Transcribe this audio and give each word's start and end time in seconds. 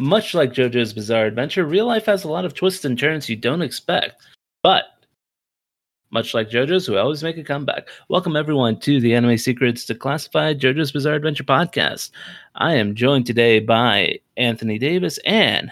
Much 0.00 0.32
like 0.32 0.54
JoJo's 0.54 0.94
Bizarre 0.94 1.26
Adventure, 1.26 1.66
real 1.66 1.84
life 1.84 2.06
has 2.06 2.24
a 2.24 2.28
lot 2.28 2.46
of 2.46 2.54
twists 2.54 2.86
and 2.86 2.98
turns 2.98 3.28
you 3.28 3.36
don't 3.36 3.60
expect. 3.60 4.22
But 4.62 4.84
much 6.10 6.32
like 6.32 6.48
JoJo's, 6.48 6.86
who 6.86 6.96
always 6.96 7.22
make 7.22 7.36
a 7.36 7.44
comeback. 7.44 7.86
Welcome 8.08 8.34
everyone 8.34 8.80
to 8.80 8.98
the 8.98 9.14
Anime 9.14 9.36
Secrets 9.36 9.84
Declassified 9.84 10.58
JoJo's 10.58 10.90
Bizarre 10.90 11.16
Adventure 11.16 11.44
podcast. 11.44 12.12
I 12.54 12.76
am 12.76 12.94
joined 12.94 13.26
today 13.26 13.60
by 13.60 14.20
Anthony 14.38 14.78
Davis 14.78 15.18
and 15.26 15.70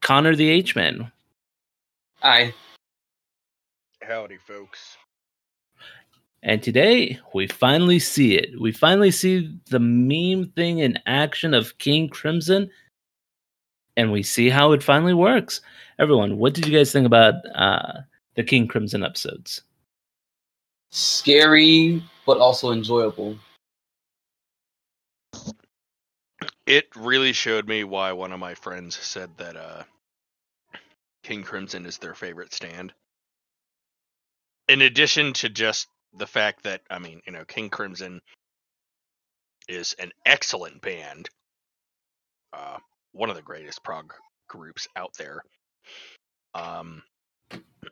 Connor 0.00 0.36
the 0.36 0.48
H 0.48 0.76
Man. 0.76 1.10
Hi. 2.22 2.54
Howdy, 4.00 4.36
folks. 4.46 4.96
And 6.44 6.62
today 6.62 7.18
we 7.34 7.48
finally 7.48 7.98
see 7.98 8.36
it. 8.36 8.60
We 8.60 8.70
finally 8.70 9.10
see 9.10 9.58
the 9.70 9.80
meme 9.80 10.52
thing 10.52 10.78
in 10.78 11.00
action 11.06 11.52
of 11.52 11.76
King 11.78 12.08
Crimson, 12.08 12.70
and 13.96 14.12
we 14.12 14.22
see 14.22 14.48
how 14.48 14.72
it 14.72 14.82
finally 14.82 15.14
works. 15.14 15.60
Everyone, 15.98 16.38
what 16.38 16.54
did 16.54 16.66
you 16.66 16.76
guys 16.76 16.92
think 16.92 17.06
about 17.06 17.34
uh, 17.54 18.00
the 18.34 18.42
King 18.42 18.66
Crimson 18.66 19.04
episodes? 19.04 19.62
Scary, 20.90 22.02
but 22.26 22.38
also 22.38 22.72
enjoyable. 22.72 23.36
It 26.66 26.86
really 26.96 27.32
showed 27.32 27.68
me 27.68 27.84
why 27.84 28.12
one 28.12 28.32
of 28.32 28.40
my 28.40 28.54
friends 28.54 28.96
said 28.96 29.30
that 29.36 29.56
uh, 29.56 29.82
King 31.22 31.42
Crimson 31.42 31.84
is 31.84 31.98
their 31.98 32.14
favorite 32.14 32.52
stand. 32.52 32.92
In 34.68 34.82
addition 34.82 35.32
to 35.34 35.48
just 35.48 35.88
the 36.16 36.26
fact 36.26 36.62
that, 36.62 36.82
I 36.90 36.98
mean, 36.98 37.20
you 37.26 37.32
know, 37.32 37.44
King 37.44 37.70
Crimson 37.70 38.20
is 39.68 39.94
an 39.98 40.12
excellent 40.26 40.80
band, 40.80 41.28
uh, 42.52 42.78
one 43.12 43.30
of 43.30 43.36
the 43.36 43.42
greatest 43.42 43.82
prog 43.82 44.12
groups 44.48 44.86
out 44.96 45.14
there. 45.18 45.42
Um, 46.54 47.02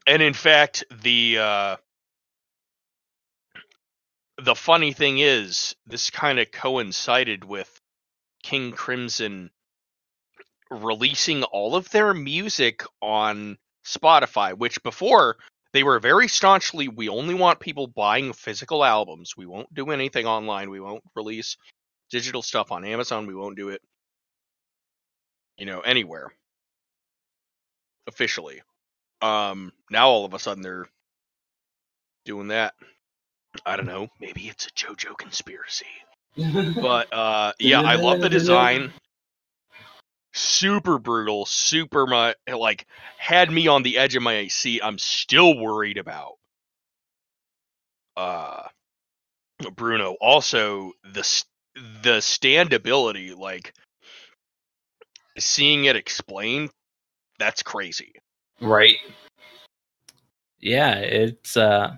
and 0.06 0.22
in 0.22 0.34
fact, 0.34 0.84
the 1.02 1.38
uh, 1.38 1.76
the 4.42 4.54
funny 4.54 4.92
thing 4.92 5.18
is, 5.18 5.74
this 5.86 6.10
kind 6.10 6.38
of 6.38 6.50
coincided 6.50 7.44
with 7.44 7.70
King 8.42 8.72
Crimson 8.72 9.50
releasing 10.70 11.42
all 11.44 11.74
of 11.74 11.90
their 11.90 12.12
music 12.14 12.82
on 13.00 13.56
Spotify, 13.86 14.56
which 14.56 14.82
before 14.82 15.36
they 15.72 15.82
were 15.82 15.98
very 15.98 16.28
staunchly 16.28 16.88
we 16.88 17.08
only 17.08 17.34
want 17.34 17.60
people 17.60 17.86
buying 17.86 18.32
physical 18.32 18.84
albums. 18.84 19.36
We 19.36 19.46
won't 19.46 19.72
do 19.74 19.90
anything 19.90 20.26
online. 20.26 20.70
We 20.70 20.80
won't 20.80 21.02
release 21.14 21.56
digital 22.10 22.42
stuff 22.42 22.70
on 22.72 22.84
Amazon. 22.84 23.26
We 23.26 23.34
won't 23.34 23.56
do 23.56 23.70
it 23.70 23.82
you 25.58 25.66
know 25.66 25.80
anywhere 25.80 26.32
officially. 28.06 28.62
Um 29.20 29.72
now 29.90 30.08
all 30.08 30.24
of 30.24 30.32
a 30.32 30.38
sudden 30.38 30.62
they're 30.62 30.88
doing 32.24 32.48
that. 32.48 32.74
I 33.66 33.76
don't 33.76 33.86
know. 33.86 34.08
Maybe 34.20 34.48
it's 34.48 34.66
a 34.66 34.70
JoJo 34.70 35.18
conspiracy. 35.18 35.86
But 36.36 37.12
uh 37.12 37.52
yeah, 37.58 37.80
I 37.80 37.96
love 37.96 38.20
the 38.20 38.28
design. 38.30 38.92
Super 40.34 40.98
brutal, 40.98 41.46
super 41.46 42.06
much 42.06 42.36
like 42.48 42.86
had 43.18 43.50
me 43.50 43.66
on 43.66 43.82
the 43.82 43.98
edge 43.98 44.14
of 44.14 44.22
my 44.22 44.46
seat. 44.46 44.80
I'm 44.84 44.98
still 44.98 45.58
worried 45.58 45.98
about 45.98 46.34
uh 48.16 48.68
Bruno. 49.74 50.16
Also 50.20 50.92
the 51.02 51.44
the 52.02 52.18
standability 52.18 53.36
like 53.36 53.74
seeing 55.38 55.84
it 55.86 55.96
explained 55.96 56.70
that's 57.38 57.62
crazy. 57.62 58.12
right. 58.60 58.96
Yeah, 60.60 60.96
it's 60.96 61.56
uh 61.56 61.96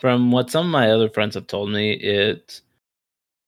from 0.00 0.30
what 0.30 0.50
some 0.50 0.66
of 0.66 0.72
my 0.72 0.90
other 0.90 1.08
friends 1.08 1.34
have 1.34 1.46
told 1.46 1.70
me, 1.70 1.92
it 1.94 2.60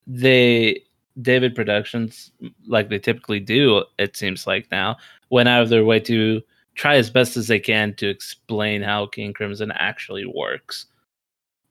they 0.06 0.82
David 1.22 1.54
Productions, 1.54 2.32
like 2.66 2.88
they 2.88 2.98
typically 2.98 3.40
do, 3.40 3.84
it 3.98 4.16
seems 4.16 4.46
like 4.46 4.70
now, 4.70 4.96
went 5.30 5.48
out 5.48 5.62
of 5.62 5.68
their 5.68 5.84
way 5.84 6.00
to 6.00 6.42
try 6.74 6.96
as 6.96 7.10
best 7.10 7.36
as 7.36 7.48
they 7.48 7.58
can 7.58 7.94
to 7.94 8.08
explain 8.08 8.82
how 8.82 9.06
King 9.06 9.32
Crimson 9.32 9.72
actually 9.72 10.24
works. 10.26 10.86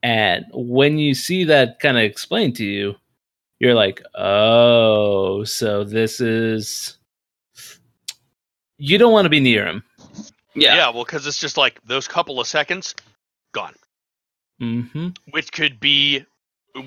And 0.04 0.46
when 0.54 0.98
you 0.98 1.14
see 1.14 1.44
that 1.46 1.80
kind 1.80 1.98
of 1.98 2.04
explained 2.04 2.56
to 2.58 2.66
you, 2.66 2.96
you're 3.60 3.74
like, 3.74 4.02
oh, 4.16 5.44
so 5.44 5.84
this 5.84 6.22
is. 6.22 6.98
You 8.78 8.98
don't 8.98 9.14
want 9.14 9.26
to 9.26 9.30
be 9.30 9.40
near 9.40 9.66
him. 9.68 9.84
Yeah, 10.56 10.76
Yeah. 10.76 10.90
well, 10.92 11.06
because 11.06 11.28
it's 11.28 11.40
just 11.40 11.58
like 11.58 11.80
those 11.86 12.08
couple 12.08 12.40
of 12.40 12.48
seconds 12.48 12.96
gone, 13.54 13.76
hmm 14.60 15.10
which 15.32 15.52
could 15.52 15.80
be, 15.80 16.26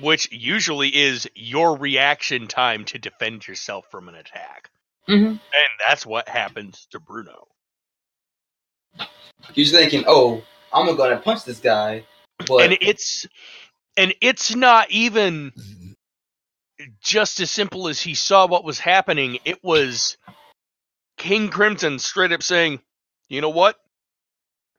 which 0.01 0.31
usually 0.31 0.89
is 0.89 1.29
your 1.35 1.77
reaction 1.77 2.47
time 2.47 2.85
to 2.85 2.99
defend 2.99 3.47
yourself 3.47 3.85
from 3.91 4.09
an 4.09 4.15
attack, 4.15 4.69
hmm 5.07 5.35
and 5.53 5.69
that's 5.79 6.05
what 6.05 6.29
happens 6.29 6.87
to 6.91 6.99
Bruno. 6.99 7.47
You're 9.55 9.67
thinking, 9.67 10.05
oh, 10.07 10.43
I'm 10.73 10.95
gonna 10.97 11.17
punch 11.19 11.45
this 11.45 11.59
guy, 11.59 12.05
but 12.47 12.61
and 12.63 12.77
it's, 12.81 13.27
and 13.97 14.13
it's 14.21 14.55
not 14.55 14.91
even 14.91 15.53
just 17.01 17.39
as 17.41 17.51
simple 17.51 17.87
as 17.87 18.01
he 18.01 18.15
saw 18.15 18.47
what 18.47 18.63
was 18.65 18.79
happening. 18.79 19.39
It 19.45 19.63
was 19.63 20.17
King 21.21 21.49
Crimson 21.49 21.99
straight 21.99 22.31
up 22.31 22.41
saying, 22.41 22.81
"You 23.29 23.41
know 23.41 23.49
what? 23.49 23.79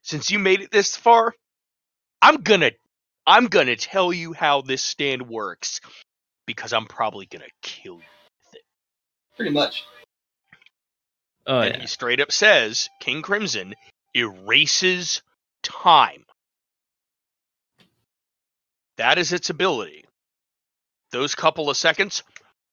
Since 0.03 0.33
you 0.33 0.41
made 0.41 0.61
it 0.61 0.73
this 0.73 0.97
far, 0.97 1.37
I'm 2.21 2.43
gonna 2.43 2.73
I'm 3.25 3.47
gonna 3.47 3.77
tell 3.77 4.13
you 4.13 4.33
how 4.33 4.61
this 4.61 4.83
stand 4.83 5.29
works 5.29 5.81
because 6.45 6.73
I'm 6.73 6.87
probably 6.87 7.27
gonna 7.27 7.47
kill 7.63 7.95
you." 7.95 8.09
With 8.45 8.55
it." 8.55 8.65
Pretty 9.37 9.53
much. 9.53 9.85
Oh, 11.47 11.61
and 11.61 11.77
yeah. 11.77 11.81
he 11.83 11.87
straight 11.87 12.21
up 12.21 12.33
says 12.33 12.91
King 12.99 13.23
Crimson 13.23 13.77
erases 14.13 15.23
time. 15.63 16.27
That 18.97 19.17
is 19.17 19.33
its 19.33 19.49
ability. 19.49 20.07
Those 21.13 21.37
couple 21.37 21.71
of 21.71 21.77
seconds, 21.77 22.25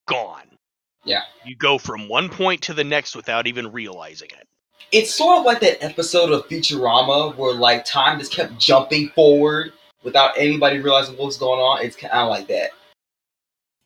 gone. 0.08 0.58
Yeah. 1.04 1.22
You 1.46 1.56
go 1.56 1.78
from 1.78 2.08
one 2.10 2.30
point 2.30 2.62
to 2.64 2.74
the 2.74 2.84
next 2.84 3.16
without 3.16 3.48
even 3.48 3.72
realizing 3.72 4.30
it. 4.40 4.48
It's 4.92 5.14
sort 5.14 5.38
of 5.40 5.46
like 5.46 5.60
that 5.62 5.84
episode 5.84 6.32
of 6.32 6.48
Futurama 6.48 7.36
where 7.36 7.54
like 7.54 7.86
time 7.86 8.20
just 8.20 8.32
kept 8.32 8.58
jumping 8.58 9.10
forward 9.10 9.74
without 10.04 10.32
anybody 10.38 10.80
realizing 10.80 11.16
what's 11.16 11.38
going 11.38 11.60
on. 11.60 11.84
It's 11.86 11.96
kind 11.96 12.14
of 12.14 12.30
like 12.30 12.48
that. 12.48 12.72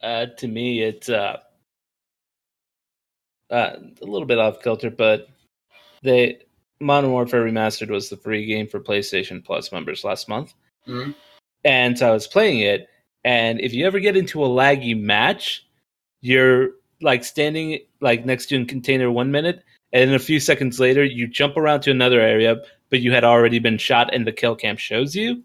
Uh, 0.01 0.25
to 0.37 0.47
me, 0.47 0.81
it's 0.81 1.09
uh, 1.09 1.39
uh, 3.49 3.75
a 4.01 4.05
little 4.05 4.27
bit 4.27 4.39
off 4.39 4.61
kilter, 4.61 4.89
but 4.89 5.27
they 6.01 6.39
Modern 6.79 7.11
Warfare 7.11 7.45
Remastered 7.45 7.89
was 7.89 8.09
the 8.09 8.17
free 8.17 8.45
game 8.45 8.67
for 8.67 8.79
PlayStation 8.79 9.43
Plus 9.43 9.71
members 9.71 10.03
last 10.03 10.27
month, 10.27 10.53
Mhm. 10.87 11.15
and 11.63 11.97
so 11.97 12.09
I 12.09 12.11
was 12.11 12.27
playing 12.27 12.59
it. 12.59 12.89
And 13.23 13.61
if 13.61 13.73
you 13.73 13.85
ever 13.85 13.99
get 14.01 14.17
into 14.17 14.43
a 14.43 14.47
laggy 14.49 14.99
match, 14.99 15.65
you're 16.21 16.71
like 17.03 17.23
standing 17.23 17.79
like 18.01 18.25
next 18.25 18.47
to 18.47 18.61
a 18.61 18.65
container 18.65 19.11
one 19.11 19.31
minute, 19.31 19.63
and 19.91 20.09
then 20.09 20.15
a 20.15 20.19
few 20.19 20.39
seconds 20.39 20.79
later, 20.79 21.03
you 21.03 21.27
jump 21.27 21.57
around 21.57 21.81
to 21.81 21.91
another 21.91 22.19
area, 22.21 22.57
but 22.89 23.01
you 23.01 23.11
had 23.11 23.23
already 23.23 23.59
been 23.59 23.77
shot, 23.77 24.13
and 24.13 24.25
the 24.25 24.31
kill 24.31 24.55
cam 24.55 24.77
shows 24.77 25.15
you. 25.15 25.43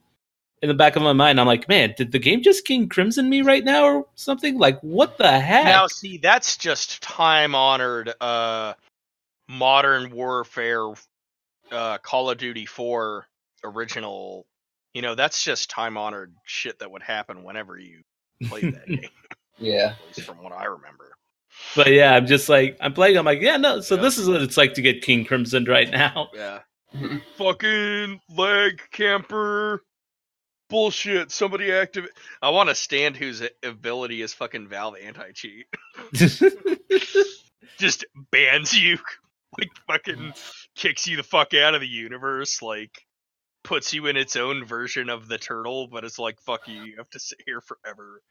In 0.61 0.69
the 0.69 0.75
back 0.75 0.97
of 0.97 1.03
my 1.03 1.13
mind, 1.13 1.39
I'm 1.39 1.47
like, 1.47 1.69
man, 1.69 1.95
did 1.97 2.11
the 2.11 2.19
game 2.19 2.43
just 2.43 2.65
King 2.65 2.89
Crimson 2.89 3.29
me 3.31 3.43
right 3.43 3.63
now 3.65 3.85
or 3.85 4.07
something? 4.17 4.59
Like, 4.59 4.81
what 4.81 5.17
the 5.17 5.39
heck? 5.39 5.65
Now, 5.67 5.87
see, 5.87 6.19
that's 6.19 6.57
just 6.57 7.01
time 7.01 7.55
honored 7.55 8.13
uh, 8.21 8.75
modern 9.49 10.11
warfare, 10.11 10.93
uh, 11.71 11.99
Call 11.99 12.31
of 12.31 12.39
Duty 12.39 12.67
4 12.67 13.27
original. 13.65 14.47
You 14.95 15.03
know, 15.03 15.15
that's 15.15 15.45
just 15.45 15.71
time 15.71 15.97
honored 15.97 16.35
shit 16.45 16.81
that 16.81 16.91
would 16.91 17.03
happen 17.03 17.45
whenever 17.45 17.79
you 17.79 18.03
played 18.49 18.75
that 18.75 18.87
game, 18.89 19.11
Yeah. 19.59 19.95
at 20.11 20.17
least 20.17 20.23
from 20.29 20.43
what 20.43 20.53
I 20.53 20.65
remember. 20.65 21.08
But 21.77 21.89
yeah, 21.93 22.15
I'm 22.15 22.27
just 22.27 22.49
like 22.49 22.77
I'm 22.81 22.93
playing. 22.93 23.17
I'm 23.17 23.25
like, 23.25 23.41
yeah, 23.41 23.57
no. 23.57 23.81
So 23.81 23.95
Yeah. 23.97 24.03
this 24.03 24.19
is 24.19 24.29
what 24.29 24.43
it's 24.43 24.57
like 24.57 24.75
to 24.75 24.83
get 24.83 25.03
King 25.03 25.25
Crimson 25.25 25.65
right 25.65 25.91
now. 25.91 26.31
Yeah. 26.35 26.61
Mhm. 26.95 27.23
Fucking 27.37 28.21
leg 28.35 28.81
camper. 28.93 29.83
Bullshit. 30.71 31.31
Somebody 31.31 31.71
activate. 31.73 32.11
I 32.43 32.51
want 32.51 32.69
a 32.71 32.75
stand 32.75 33.17
whose 33.17 33.43
ability 33.63 34.23
is 34.23 34.33
fucking 34.35 34.69
Valve 34.69 34.97
anti 35.03 35.33
cheat. 35.33 35.67
Just 37.79 38.05
bans 38.31 38.73
you. 38.79 38.99
Like 39.59 39.71
fucking 39.89 40.35
kicks 40.77 41.07
you 41.09 41.17
the 41.17 41.23
fuck 41.23 41.53
out 41.55 41.75
of 41.75 41.81
the 41.81 41.87
universe. 41.89 42.61
Like 42.63 43.07
puts 43.65 43.93
you 43.95 44.07
in 44.07 44.17
its 44.17 44.37
own 44.37 44.65
version 44.67 45.09
of 45.09 45.27
the 45.27 45.39
turtle, 45.39 45.89
but 45.89 46.05
it's 46.05 46.19
like 46.19 46.39
fuck 46.43 46.69
you. 46.69 46.83
You 46.85 46.97
have 46.99 47.09
to 47.11 47.19
sit 47.19 47.41
here 47.47 47.63
forever 47.63 48.23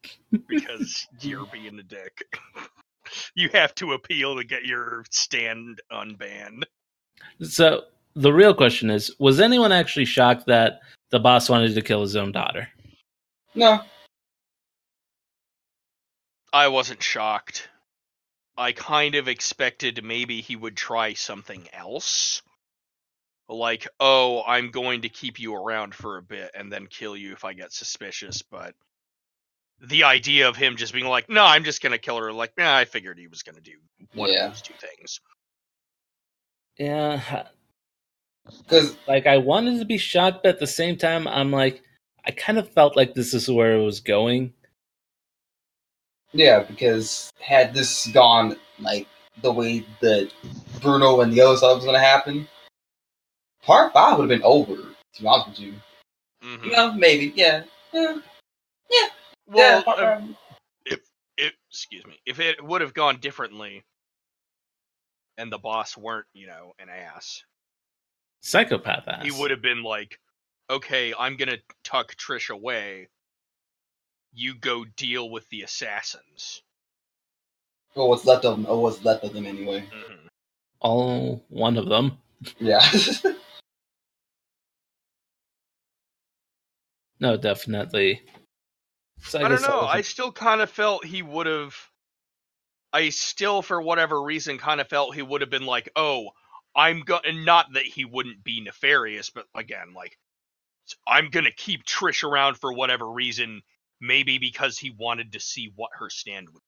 because 0.47 1.07
you're 1.19 1.47
being 1.51 1.79
a 1.79 1.83
dick. 1.83 2.21
you 3.35 3.49
have 3.53 3.73
to 3.75 3.93
appeal 3.93 4.35
to 4.35 4.43
get 4.43 4.65
your 4.65 5.05
stand 5.11 5.81
unbanned. 5.91 6.63
So 7.41 7.83
the 8.15 8.33
real 8.33 8.53
question 8.53 8.89
is: 8.89 9.15
Was 9.19 9.39
anyone 9.39 9.71
actually 9.71 10.05
shocked 10.05 10.47
that 10.47 10.79
the 11.09 11.19
boss 11.19 11.49
wanted 11.49 11.75
to 11.75 11.81
kill 11.81 12.01
his 12.01 12.15
own 12.15 12.31
daughter? 12.31 12.67
No. 13.55 13.81
I 16.53 16.69
wasn't 16.69 17.03
shocked. 17.03 17.69
I 18.57 18.71
kind 18.71 19.15
of 19.15 19.27
expected 19.27 20.03
maybe 20.03 20.41
he 20.41 20.55
would 20.55 20.75
try 20.75 21.13
something 21.13 21.67
else. 21.73 22.41
Like, 23.49 23.87
oh, 23.99 24.43
I'm 24.45 24.71
going 24.71 25.01
to 25.01 25.09
keep 25.09 25.39
you 25.39 25.55
around 25.55 25.93
for 25.93 26.17
a 26.17 26.21
bit 26.21 26.51
and 26.55 26.71
then 26.71 26.87
kill 26.87 27.15
you 27.15 27.33
if 27.33 27.45
I 27.45 27.53
get 27.53 27.71
suspicious, 27.71 28.41
but 28.41 28.73
the 29.81 30.03
idea 30.03 30.47
of 30.49 30.55
him 30.55 30.75
just 30.75 30.93
being 30.93 31.05
like, 31.07 31.29
no, 31.29 31.43
I'm 31.43 31.63
just 31.63 31.81
gonna 31.81 31.97
kill 31.97 32.17
her, 32.17 32.33
like, 32.33 32.53
yeah, 32.57 32.75
I 32.75 32.85
figured 32.85 33.17
he 33.17 33.27
was 33.27 33.43
gonna 33.43 33.61
do 33.61 33.73
one 34.13 34.29
Yeah. 34.29 34.45
of 34.45 34.51
those 34.53 34.61
two 34.61 34.73
things. 34.75 35.19
Yeah, 36.77 37.47
Because 38.45 38.95
like 39.07 39.25
I 39.27 39.37
wanted 39.37 39.79
to 39.79 39.85
be 39.85 39.97
shocked, 39.97 40.43
but 40.43 40.49
at 40.49 40.59
the 40.59 40.67
same 40.67 40.95
time, 40.97 41.27
I'm 41.27 41.51
like, 41.51 41.81
I 42.25 42.31
kind 42.31 42.57
of 42.57 42.69
felt 42.71 42.95
like 42.95 43.13
this 43.13 43.33
is 43.33 43.49
where 43.49 43.73
it 43.75 43.83
was 43.83 43.99
going. 43.99 44.53
yeah, 46.33 46.61
because 46.61 47.31
had 47.39 47.73
this 47.73 48.07
gone 48.07 48.55
like 48.79 49.07
the 49.41 49.51
way 49.51 49.85
that 50.01 50.31
Bruno 50.81 51.21
and 51.21 51.31
the 51.33 51.41
other 51.41 51.57
stuff 51.57 51.77
was 51.77 51.85
gonna 51.85 51.99
happen, 51.99 52.47
part 53.63 53.93
five 53.93 54.17
would 54.17 54.29
have 54.29 54.39
been 54.39 54.45
over. 54.45 54.75
To 54.75 55.21
be 55.21 55.27
honest 55.27 55.49
with 55.49 55.59
you, 55.59 55.73
Mhm. 56.43 56.65
you 56.65 56.71
know, 56.71 56.91
maybe, 56.91 57.33
yeah, 57.35 57.63
yeah, 57.91 58.17
Well, 59.47 59.77
yeah. 59.77 59.81
part 59.83 59.99
uh, 59.99 60.19
five- 60.19 60.35
it, 61.39 61.53
excuse 61.69 62.03
me, 62.05 62.19
if 62.25 62.39
it 62.39 62.63
would 62.63 62.81
have 62.81 62.95
gone 62.95 63.19
differently, 63.19 63.83
and 65.37 65.51
the 65.51 65.59
boss 65.59 65.95
weren't, 65.95 66.25
you 66.33 66.47
know, 66.47 66.73
an 66.79 66.89
ass, 66.89 67.43
Psychopath 68.41 69.07
ass. 69.07 69.23
he 69.23 69.31
would 69.31 69.51
have 69.51 69.61
been 69.61 69.83
like, 69.83 70.19
"Okay, 70.69 71.13
I'm 71.17 71.37
gonna 71.37 71.57
tuck 71.83 72.15
Trish 72.15 72.49
away. 72.49 73.09
You 74.33 74.55
go 74.55 74.83
deal 74.85 75.29
with 75.29 75.47
the 75.49 75.61
assassins." 75.61 76.63
or 77.95 78.09
what's 78.09 78.25
left 78.25 78.45
of 78.45 78.57
them, 78.57 78.65
or 78.67 78.81
what's 78.81 79.03
left 79.03 79.23
of 79.23 79.33
them 79.33 79.45
anyway. 79.45 79.81
Mhm. 79.91 80.27
all 80.81 81.43
one 81.49 81.77
of 81.77 81.87
them. 81.87 82.17
Yeah, 82.59 82.81
No, 87.19 87.37
definitely. 87.37 88.21
So 89.21 89.39
I, 89.39 89.47
don't 89.49 89.61
know. 89.61 89.79
was 89.79 89.89
I 89.89 89.99
a- 89.99 90.03
still 90.03 90.31
kind 90.31 90.61
of 90.61 90.69
felt 90.69 91.05
he 91.05 91.21
would 91.21 91.47
have. 91.47 91.75
I 92.93 93.09
still, 93.09 93.61
for 93.61 93.81
whatever 93.81 94.21
reason, 94.21 94.57
kind 94.57 94.79
of 94.79 94.87
felt 94.87 95.13
he 95.15 95.21
would 95.21 95.41
have 95.41 95.49
been 95.49 95.65
like, 95.65 95.89
"Oh, 95.95 96.29
I'm 96.75 97.01
going." 97.01 97.43
Not 97.43 97.73
that 97.73 97.83
he 97.83 98.05
wouldn't 98.05 98.43
be 98.43 98.61
nefarious, 98.61 99.29
but 99.29 99.45
again, 99.55 99.93
like, 99.93 100.17
I'm 101.05 101.29
gonna 101.29 101.51
keep 101.51 101.83
Trish 101.85 102.23
around 102.23 102.55
for 102.55 102.71
whatever 102.73 103.09
reason. 103.09 103.61
Maybe 103.99 104.37
because 104.37 104.77
he 104.77 104.91
wanted 104.91 105.33
to 105.33 105.39
see 105.39 105.71
what 105.75 105.89
her 105.99 106.09
stand 106.09 106.49
would 106.53 106.61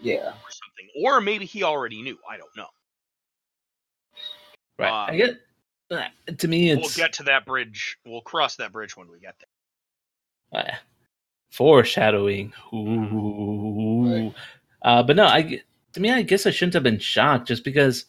yeah, 0.00 0.28
or 0.28 0.50
something, 0.50 0.88
or 1.04 1.20
maybe 1.20 1.44
he 1.46 1.62
already 1.64 2.00
knew. 2.00 2.16
I 2.28 2.36
don't 2.36 2.56
know. 2.56 2.68
right. 4.78 4.88
um, 5.08 5.10
I 5.14 5.16
get. 5.16 5.40
uh, 5.90 6.06
To 6.38 6.48
me, 6.48 6.74
We'll 6.76 6.88
get 6.90 7.12
to 7.14 7.24
that 7.24 7.44
bridge. 7.44 7.98
We'll 8.06 8.20
cross 8.22 8.56
that 8.56 8.72
bridge 8.72 8.96
when 8.96 9.10
we 9.10 9.18
get 9.20 9.34
there. 10.52 10.62
uh, 10.64 10.74
foreshadowing. 11.52 12.52
Ooh. 12.74 14.10
Right. 14.10 14.34
Uh, 14.82 15.02
but 15.02 15.16
no, 15.16 15.26
I 15.26 15.60
to 15.92 16.00
me, 16.00 16.10
I 16.10 16.22
guess 16.22 16.46
I 16.46 16.50
shouldn't 16.50 16.74
have 16.74 16.82
been 16.82 16.98
shocked 16.98 17.48
just 17.48 17.64
because 17.64 18.06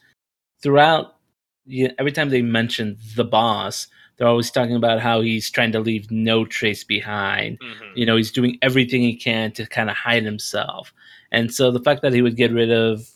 throughout, 0.62 1.18
yeah, 1.66 1.92
every 2.00 2.12
time 2.12 2.30
they 2.30 2.42
mention 2.42 2.98
the 3.16 3.26
boss, 3.26 3.88
they're 4.18 4.28
always 4.28 4.52
talking 4.52 4.76
about 4.76 5.02
how 5.02 5.22
he's 5.22 5.52
trying 5.52 5.72
to 5.74 5.80
leave 5.80 6.10
no 6.10 6.46
trace 6.46 6.84
behind. 6.84 7.60
Mhm. 7.60 7.92
You 7.96 8.06
know, 8.06 8.16
he's 8.16 8.32
doing 8.32 8.58
everything 8.62 9.02
he 9.02 9.16
can 9.16 9.52
to 9.54 9.66
kind 9.66 9.90
of 9.90 9.96
hide 9.98 10.24
himself. 10.24 10.94
And 11.32 11.54
so 11.54 11.72
the 11.72 11.82
fact 11.82 12.02
that 12.04 12.14
he 12.14 12.22
would 12.22 12.38
get 12.38 12.52
rid 12.52 12.72
of 12.72 13.08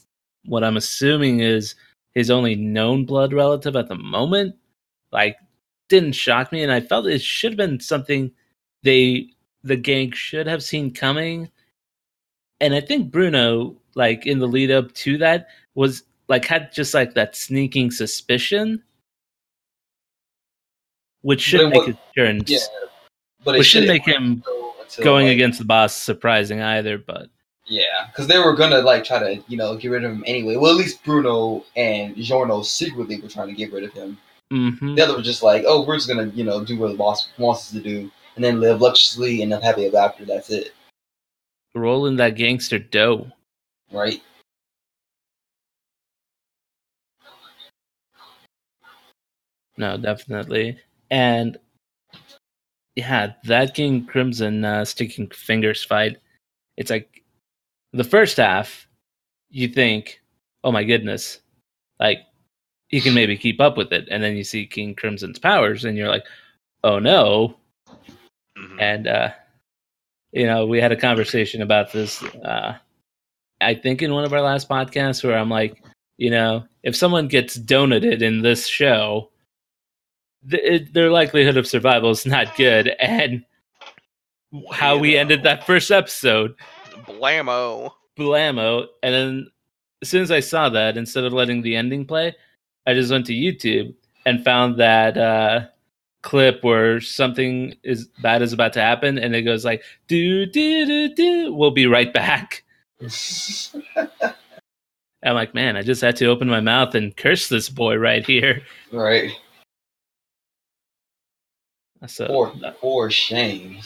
what 0.46 0.64
I'm 0.64 0.78
assuming 0.78 1.40
is 1.40 1.76
his 2.14 2.30
only 2.32 2.56
known 2.56 3.06
blood 3.06 3.32
relative 3.32 3.76
at 3.76 3.88
the 3.90 3.96
moment, 3.96 4.56
like, 5.12 5.38
didn't 5.88 6.14
shock 6.14 6.52
me. 6.52 6.64
And 6.64 6.72
I 6.72 6.82
felt 6.82 7.06
it 7.08 7.22
should 7.22 7.54
have 7.54 7.58
been 7.58 7.80
something 7.80 8.32
they, 8.84 9.30
the 9.68 9.76
gang 9.76 10.12
should 10.12 10.48
have 10.48 10.64
seen 10.64 10.92
coming. 10.92 11.50
And 12.60 12.74
I 12.74 12.82
think 12.82 13.12
Bruno, 13.12 13.76
like, 13.96 14.26
in 14.26 14.40
the 14.40 14.48
lead 14.48 14.72
up 14.72 14.92
to 14.96 15.18
that, 15.20 15.48
was 15.76 16.04
like, 16.28 16.46
had 16.46 16.72
just 16.74 16.94
like 16.94 17.14
that 17.14 17.36
sneaking 17.36 17.92
suspicion, 17.92 18.82
which 21.22 21.42
should 21.42 21.62
it 21.62 21.70
make 21.70 21.80
was- 21.82 21.90
it 21.90 21.98
turn 22.16 22.42
yeah. 22.48 22.60
But 23.44 23.56
it 23.56 23.60
which 23.60 23.68
should 23.68 23.84
shouldn't 23.84 24.06
make 24.06 24.06
him 24.06 24.44
until, 24.82 25.04
going 25.04 25.28
like, 25.28 25.34
against 25.34 25.60
the 25.60 25.66
boss 25.66 25.96
surprising 25.96 26.62
either, 26.62 26.98
but 26.98 27.30
Yeah, 27.68 28.08
because 28.08 28.28
they 28.28 28.40
were 28.40 28.56
gonna 28.56 28.80
like 28.82 29.04
try 29.04 29.20
to 29.20 29.42
you 29.48 29.58
know 29.58 29.76
get 29.78 29.90
rid 29.90 30.04
of 30.04 30.12
him 30.12 30.24
anyway. 30.26 30.56
Well, 30.56 30.72
at 30.72 30.78
least 30.78 31.04
Bruno 31.04 31.64
and 31.76 32.16
Giorno 32.18 32.62
secretly 32.64 33.20
were 33.22 33.30
trying 33.30 33.48
to 33.50 33.54
get 33.54 33.72
rid 33.72 33.84
of 33.84 33.94
him. 33.94 34.18
hmm 34.50 34.96
The 34.96 35.04
other 35.04 35.16
was 35.16 35.26
just 35.26 35.44
like, 35.44 35.64
oh, 35.68 35.86
we're 35.86 35.96
just 35.98 36.08
gonna 36.08 36.28
you 36.34 36.44
know 36.44 36.64
do 36.66 36.78
what 36.78 36.92
the 36.92 36.98
boss 36.98 37.30
wants 37.38 37.62
us 37.68 37.72
to 37.72 37.80
do, 37.80 38.10
and 38.38 38.46
then 38.46 38.62
live 38.62 38.80
luxuriously 38.82 39.42
and 39.42 39.52
have 39.52 39.64
happy 39.64 39.86
ever 39.88 39.98
after. 39.98 40.24
That's 40.24 40.50
it, 40.52 40.74
rolling 41.76 42.16
that 42.18 42.36
gangster 42.36 42.80
dough. 42.80 43.28
right? 43.92 44.22
No, 49.78 49.98
definitely. 49.98 50.78
And 51.12 51.58
yeah, 52.96 53.34
that 53.44 53.76
King 53.76 54.06
Crimson 54.06 54.66
uh, 54.66 54.86
Sticky 54.86 55.30
Fingers 55.34 55.84
fight. 55.84 56.18
It's 56.78 56.90
like 56.90 57.24
the 57.94 58.04
first 58.04 58.38
half, 58.38 58.88
you 59.50 59.68
think, 59.68 60.22
oh 60.64 60.72
my 60.72 60.84
goodness, 60.84 61.40
like 62.00 62.20
he 62.88 63.02
can 63.02 63.14
maybe 63.14 63.38
keep 63.38 63.60
up 63.62 63.78
with 63.78 63.92
it, 63.94 64.08
and 64.10 64.24
then 64.24 64.36
you 64.36 64.44
see 64.44 64.66
King 64.66 64.96
Crimson's 64.96 65.40
powers, 65.40 65.86
and 65.86 65.98
you're 65.98 66.10
like, 66.10 66.26
oh 66.84 67.00
no, 67.00 67.56
Mhm. 68.58 68.82
and 68.82 69.08
uh 69.08 69.30
you 70.32 70.46
know 70.46 70.66
we 70.66 70.82
had 70.82 70.92
a 70.92 70.96
conversation 70.98 71.62
about 71.62 71.92
this 71.92 72.24
uh 72.24 72.76
i 73.62 73.74
think 73.74 74.02
in 74.02 74.14
one 74.14 74.24
of 74.26 74.34
our 74.34 74.42
last 74.42 74.68
podcasts 74.70 75.24
where 75.24 75.38
i'm 75.38 75.50
like 75.50 75.82
you 76.18 76.30
know 76.30 76.64
if 76.84 76.96
someone 76.96 77.28
gets 77.28 77.56
donated 77.56 78.22
in 78.22 78.42
this 78.42 78.68
show 78.68 79.30
th- 80.50 80.64
it, 80.64 80.94
their 80.94 81.12
likelihood 81.12 81.58
of 81.58 81.68
survival 81.68 82.10
is 82.10 82.26
not 82.26 82.56
good 82.56 82.88
and 83.00 83.44
how 84.72 84.98
we 84.98 85.18
ended 85.18 85.44
that 85.44 85.66
first 85.66 85.92
episode 85.92 86.56
Blammo. 87.06 87.92
blammo 88.18 88.88
and 89.04 89.14
then 89.14 89.48
as 90.02 90.10
soon 90.10 90.22
as 90.24 90.32
i 90.32 90.40
saw 90.40 90.70
that 90.70 90.98
instead 90.98 91.24
of 91.26 91.34
letting 91.34 91.62
the 91.62 91.76
ending 91.76 92.06
play 92.06 92.34
i 92.88 92.94
just 92.94 93.12
went 93.12 93.26
to 93.26 93.34
youtube 93.34 93.94
and 94.26 94.44
found 94.44 94.78
that 94.80 95.18
uh 95.18 95.68
clip 96.28 96.62
where 96.62 97.00
something 97.00 97.74
is 97.84 98.10
bad 98.22 98.42
is 98.42 98.52
about 98.52 98.74
to 98.74 98.82
happen 98.82 99.18
and 99.18 99.34
it 99.34 99.44
goes 99.44 99.64
like 99.64 99.82
do 100.10 100.46
do 100.46 100.86
do 100.86 101.16
do 101.16 101.54
we'll 101.54 101.72
be 101.72 101.88
right 101.88 102.12
back 102.12 102.66
i'm 103.96 105.36
like 105.36 105.54
man 105.54 105.78
i 105.78 105.82
just 105.82 106.02
had 106.02 106.18
to 106.18 106.26
open 106.26 106.50
my 106.50 106.60
mouth 106.60 106.94
and 106.96 107.16
curse 107.16 107.48
this 107.48 107.70
boy 107.70 107.96
right 107.96 108.26
here 108.26 108.62
right. 108.92 109.32
so 112.08 112.28
For 112.28 112.54
for 112.82 113.10
shame. 113.10 113.80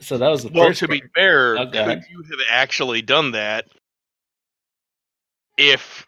so 0.00 0.16
that 0.16 0.28
was 0.28 0.44
the 0.44 0.50
Well, 0.54 0.68
first 0.68 0.78
to 0.78 0.86
be 0.86 1.02
fair, 1.12 1.58
Oh, 1.58 1.66
could 1.66 2.04
you 2.08 2.22
have 2.22 2.40
actually 2.48 3.02
done 3.02 3.32
that 3.32 3.66
if 5.58 6.06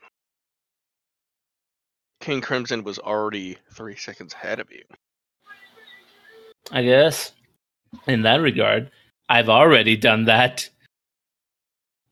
King 2.24 2.40
Crimson 2.40 2.82
was 2.84 2.98
already 2.98 3.58
three 3.72 3.96
seconds 3.96 4.32
ahead 4.34 4.58
of 4.58 4.70
you? 4.72 4.82
i 6.72 6.82
guess. 6.82 7.32
In 8.06 8.22
that 8.22 8.40
regard 8.40 8.90
i've 9.28 9.48
already 9.48 9.96
done 9.96 10.24
that. 10.24 10.68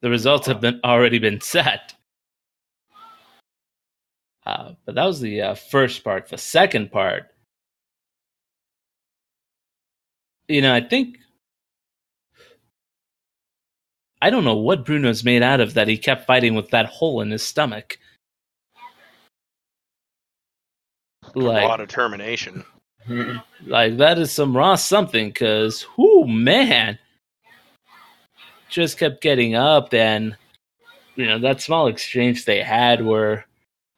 The 0.02 0.10
results 0.10 0.46
have 0.46 0.60
been 0.60 0.80
already 0.84 1.18
been 1.18 1.40
set. 1.40 1.94
Uh, 4.44 4.72
but 4.84 4.96
that 4.96 5.04
was 5.04 5.20
the 5.20 5.40
uh, 5.40 5.54
first 5.54 6.02
part. 6.02 6.28
The 6.28 6.38
second 6.38 6.90
part 6.90 7.32
you 10.48 10.60
know 10.60 10.74
i 10.74 10.80
think 10.80 11.18
i 14.20 14.28
don't 14.28 14.44
know 14.44 14.56
what 14.56 14.84
bruno's 14.84 15.24
made 15.24 15.42
out 15.42 15.60
of 15.60 15.74
that 15.74 15.88
he 15.88 15.96
kept 15.96 16.26
fighting 16.26 16.54
with 16.54 16.70
that 16.70 16.86
hole 16.86 17.20
in 17.20 17.30
his 17.30 17.42
stomach 17.42 17.96
Raw 21.34 21.42
like 21.42 21.78
determination. 21.78 22.64
like 23.66 23.96
that 23.96 24.18
is 24.18 24.30
some 24.30 24.56
raw 24.56 24.74
something 24.74 25.28
because 25.28 25.82
whoo 25.96 26.26
man 26.26 26.98
just 28.68 28.98
kept 28.98 29.22
getting 29.22 29.54
up, 29.54 29.92
and 29.92 30.36
you 31.16 31.26
know 31.26 31.38
that 31.38 31.60
small 31.60 31.88
exchange 31.88 32.44
they 32.44 32.62
had 32.62 33.04
where 33.04 33.46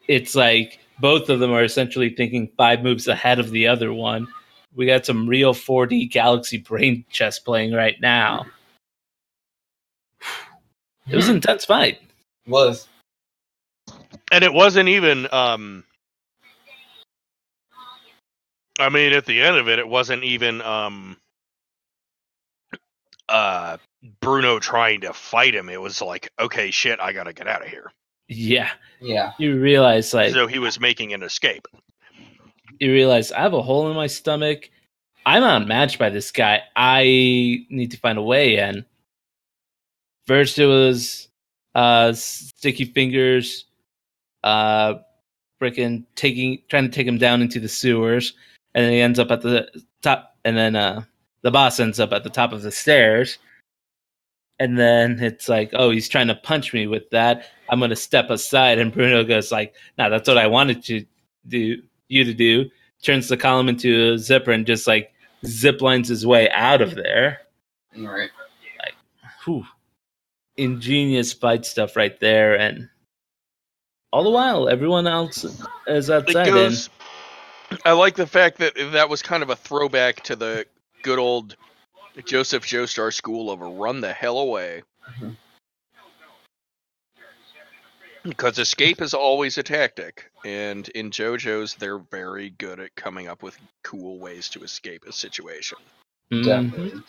it's 0.08 0.34
like 0.34 0.80
both 1.00 1.28
of 1.28 1.40
them 1.40 1.52
are 1.52 1.64
essentially 1.64 2.10
thinking 2.10 2.50
five 2.56 2.82
moves 2.82 3.08
ahead 3.08 3.38
of 3.38 3.50
the 3.50 3.66
other 3.66 3.92
one. 3.92 4.26
We 4.74 4.86
got 4.86 5.06
some 5.06 5.28
real 5.28 5.54
4D 5.54 6.10
Galaxy 6.10 6.58
brain 6.58 7.04
chess 7.08 7.38
playing 7.38 7.72
right 7.72 8.00
now. 8.00 8.46
It 11.08 11.14
was 11.14 11.28
an 11.28 11.36
intense 11.36 11.64
fight. 11.64 12.00
Was 12.46 12.88
and 14.32 14.44
it 14.44 14.52
wasn't 14.52 14.88
even 14.88 15.28
um 15.32 15.84
I 18.78 18.88
mean 18.88 19.12
at 19.12 19.26
the 19.26 19.40
end 19.40 19.56
of 19.56 19.68
it 19.68 19.78
it 19.78 19.88
wasn't 19.88 20.24
even 20.24 20.60
um 20.62 21.16
uh 23.28 23.76
Bruno 24.20 24.58
trying 24.58 25.00
to 25.02 25.12
fight 25.14 25.54
him. 25.54 25.68
It 25.70 25.80
was 25.80 26.02
like, 26.02 26.30
okay, 26.38 26.70
shit, 26.70 27.00
I 27.00 27.12
gotta 27.12 27.32
get 27.32 27.48
out 27.48 27.62
of 27.62 27.68
here. 27.68 27.90
Yeah, 28.28 28.70
yeah. 29.00 29.32
you 29.38 29.58
realize 29.60 30.12
like 30.14 30.32
so 30.32 30.46
he 30.46 30.58
was 30.58 30.80
making 30.80 31.12
an 31.12 31.22
escape. 31.22 31.66
you 32.80 32.92
realize 32.92 33.32
I 33.32 33.40
have 33.40 33.54
a 33.54 33.62
hole 33.62 33.88
in 33.90 33.96
my 33.96 34.06
stomach. 34.06 34.70
I'm 35.26 35.42
outmatched 35.42 35.98
by 35.98 36.10
this 36.10 36.30
guy. 36.32 36.62
I 36.76 37.02
need 37.70 37.90
to 37.92 37.98
find 37.98 38.18
a 38.18 38.22
way. 38.22 38.56
in. 38.58 38.84
first 40.26 40.58
it 40.58 40.66
was 40.66 41.28
uh 41.74 42.12
sticky 42.12 42.86
fingers, 42.86 43.66
uh 44.42 44.94
freaking 45.60 46.04
taking 46.14 46.62
trying 46.68 46.84
to 46.84 46.90
take 46.90 47.06
him 47.06 47.18
down 47.18 47.40
into 47.42 47.60
the 47.60 47.68
sewers, 47.68 48.34
and 48.74 48.84
then 48.84 48.92
he 48.92 49.00
ends 49.00 49.18
up 49.18 49.30
at 49.30 49.42
the 49.42 49.68
top 50.02 50.36
and 50.44 50.56
then 50.56 50.76
uh 50.76 51.02
the 51.42 51.50
boss 51.50 51.78
ends 51.78 52.00
up 52.00 52.12
at 52.12 52.24
the 52.24 52.30
top 52.30 52.52
of 52.52 52.62
the 52.62 52.72
stairs. 52.72 53.38
And 54.58 54.78
then 54.78 55.18
it's 55.20 55.48
like, 55.48 55.70
oh, 55.74 55.90
he's 55.90 56.08
trying 56.08 56.28
to 56.28 56.34
punch 56.34 56.72
me 56.72 56.86
with 56.86 57.10
that. 57.10 57.46
I'm 57.68 57.80
gonna 57.80 57.96
step 57.96 58.30
aside, 58.30 58.78
and 58.78 58.92
Bruno 58.92 59.24
goes 59.24 59.50
like, 59.50 59.74
"Nah, 59.98 60.08
that's 60.08 60.28
what 60.28 60.38
I 60.38 60.46
wanted 60.46 60.82
to 60.84 61.04
do. 61.48 61.82
You 62.08 62.24
to 62.24 62.34
do." 62.34 62.70
Turns 63.02 63.28
the 63.28 63.36
column 63.36 63.68
into 63.68 64.12
a 64.12 64.18
zipper 64.18 64.52
and 64.52 64.66
just 64.66 64.86
like 64.86 65.12
zip 65.44 65.82
lines 65.82 66.08
his 66.08 66.26
way 66.26 66.48
out 66.50 66.80
of 66.80 66.94
there. 66.94 67.40
Right. 67.96 68.30
Like, 68.80 68.94
whew. 69.44 69.66
Ingenious 70.56 71.32
fight 71.32 71.66
stuff 71.66 71.96
right 71.96 72.18
there, 72.20 72.54
and 72.54 72.88
all 74.12 74.22
the 74.22 74.30
while, 74.30 74.68
everyone 74.68 75.06
else 75.06 75.44
is 75.88 76.10
outside. 76.10 76.46
and 76.46 76.54
goes. 76.54 76.88
I 77.84 77.92
like 77.92 78.16
the 78.16 78.26
fact 78.26 78.58
that 78.58 78.74
that 78.92 79.08
was 79.08 79.20
kind 79.22 79.42
of 79.42 79.50
a 79.50 79.56
throwback 79.56 80.22
to 80.24 80.36
the 80.36 80.64
good 81.02 81.18
old 81.18 81.56
Joseph 82.24 82.64
Joestar 82.64 83.12
school 83.12 83.50
of 83.50 83.60
run 83.60 84.00
the 84.00 84.12
hell 84.12 84.38
away. 84.38 84.82
Mhm. 85.18 85.36
Because 88.22 88.58
escape 88.58 89.02
is 89.02 89.12
always 89.12 89.58
a 89.58 89.62
tactic, 89.62 90.30
and 90.46 90.88
in 90.90 91.10
JoJo's, 91.10 91.74
they're 91.74 91.98
very 91.98 92.50
good 92.50 92.80
at 92.80 92.94
coming 92.94 93.28
up 93.28 93.42
with 93.42 93.58
cool 93.82 94.18
ways 94.18 94.48
to 94.50 94.62
escape 94.62 95.04
a 95.04 95.12
situation. 95.12 95.78
Mhm. 96.32 96.44
Definitely. 96.44 97.02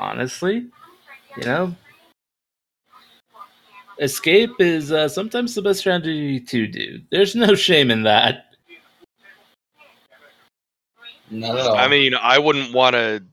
honestly, 0.00 0.66
you 1.36 1.44
know, 1.44 1.74
escape 4.00 4.50
is 4.58 4.92
uh, 4.92 5.08
sometimes 5.08 5.54
the 5.54 5.62
best 5.62 5.80
strategy 5.80 6.40
to 6.40 6.66
do. 6.66 7.00
There's 7.10 7.34
no 7.34 7.54
shame 7.54 7.90
in 7.90 8.02
that. 8.04 8.46
Not 11.30 11.56
at 11.58 11.66
all. 11.66 11.76
I 11.76 11.88
mean, 11.88 12.14
I 12.14 12.38
wouldn't 12.38 12.74
want 12.74 12.94
to 12.94 13.24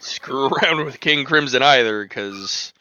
screw 0.00 0.46
around 0.62 0.84
with 0.84 1.00
King 1.00 1.24
Crimson 1.24 1.62
either, 1.62 2.02
because 2.04 2.72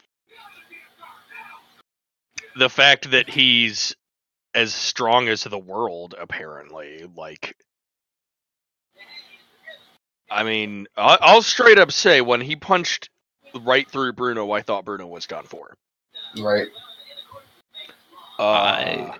the 2.55 2.69
fact 2.69 3.11
that 3.11 3.29
he's 3.29 3.95
as 4.53 4.73
strong 4.73 5.27
as 5.27 5.43
the 5.43 5.59
world, 5.59 6.15
apparently, 6.17 7.05
like. 7.15 7.55
I 10.29 10.43
mean, 10.43 10.87
I- 10.97 11.19
I'll 11.21 11.41
straight 11.43 11.77
up 11.77 11.91
say 11.91 12.21
when 12.21 12.41
he 12.41 12.55
punched 12.55 13.09
right 13.61 13.89
through 13.89 14.13
Bruno, 14.13 14.51
I 14.51 14.61
thought 14.61 14.85
Bruno 14.85 15.05
was 15.07 15.27
done 15.27 15.45
for. 15.45 15.77
Right. 16.41 16.67
Uh, 18.37 18.41
I 18.43 19.17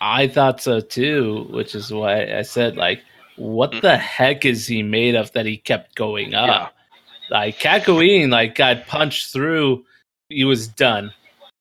I 0.00 0.28
thought 0.28 0.60
so 0.60 0.80
too, 0.80 1.46
which 1.50 1.74
is 1.74 1.92
why 1.92 2.32
I 2.36 2.42
said 2.42 2.76
like, 2.76 3.02
what 3.36 3.72
the 3.82 3.96
heck 3.96 4.44
is 4.44 4.66
he 4.66 4.82
made 4.82 5.14
of 5.14 5.32
that 5.32 5.46
he 5.46 5.56
kept 5.56 5.94
going 5.94 6.34
up? 6.34 6.48
Yeah. 6.48 6.68
Like 7.30 7.58
Kakyoin, 7.58 8.30
like 8.30 8.54
got 8.56 8.86
punched 8.86 9.32
through, 9.32 9.84
he 10.28 10.44
was 10.44 10.68
done. 10.68 11.12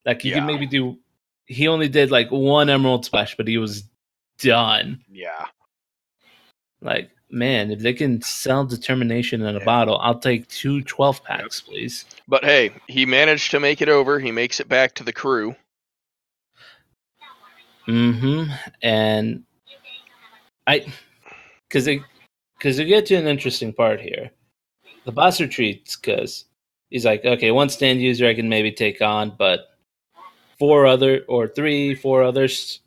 Like 0.06 0.22
he 0.22 0.30
Yeah. 0.30 0.36
could 0.40 0.46
maybe 0.46 0.66
do. 0.68 0.98
He 1.46 1.68
only 1.68 1.90
did 1.90 2.12
like 2.12 2.30
one 2.32 2.70
Emerald 2.70 3.06
Splash, 3.06 3.36
but 3.36 3.48
he 3.48 3.58
was 3.58 3.84
done. 4.40 5.04
yeah. 5.12 5.46
Like 6.82 7.10
man, 7.32 7.72
if 7.72 7.80
they 7.80 7.94
can 7.94 8.22
sell 8.22 8.66
determination 8.66 9.42
in 9.42 9.56
a 9.56 9.60
Yeah. 9.60 9.66
bottle, 9.66 9.98
I'll 10.00 10.20
take 10.20 10.48
two 10.48 10.82
12 10.82 11.24
packs, 11.24 11.62
please. 11.62 12.06
But 12.28 12.44
hey, 12.44 12.72
he 12.88 13.06
managed 13.06 13.52
to 13.52 13.60
make 13.60 13.82
it 13.82 13.90
over. 13.90 14.20
He 14.20 14.32
makes 14.32 14.60
it 14.60 14.68
back 14.68 14.96
to 14.96 15.04
the 15.04 15.14
crew. 15.14 15.56
Mm-hmm. 17.88 18.52
And 18.82 19.44
I, 20.68 20.86
because 21.68 21.88
it, 21.88 22.02
because 22.58 22.78
we 22.78 22.86
get 22.86 23.08
to 23.08 23.16
an 23.16 23.28
interesting 23.28 23.74
part 23.74 24.00
here. 24.00 24.32
The 25.06 25.12
boss 25.12 25.42
retreats 25.42 25.96
because 25.96 26.46
he's 26.92 27.06
like, 27.06 27.26
okay, 27.26 27.50
one 27.50 27.70
stand 27.70 28.02
user 28.02 28.28
I 28.28 28.36
can 28.36 28.50
maybe 28.50 28.72
take 28.72 29.02
on, 29.02 29.34
but 29.38 29.62
four 30.60 30.86
other 30.86 31.26
or 31.28 31.48
three, 31.48 31.96
four 31.96 32.22
others, 32.22 32.82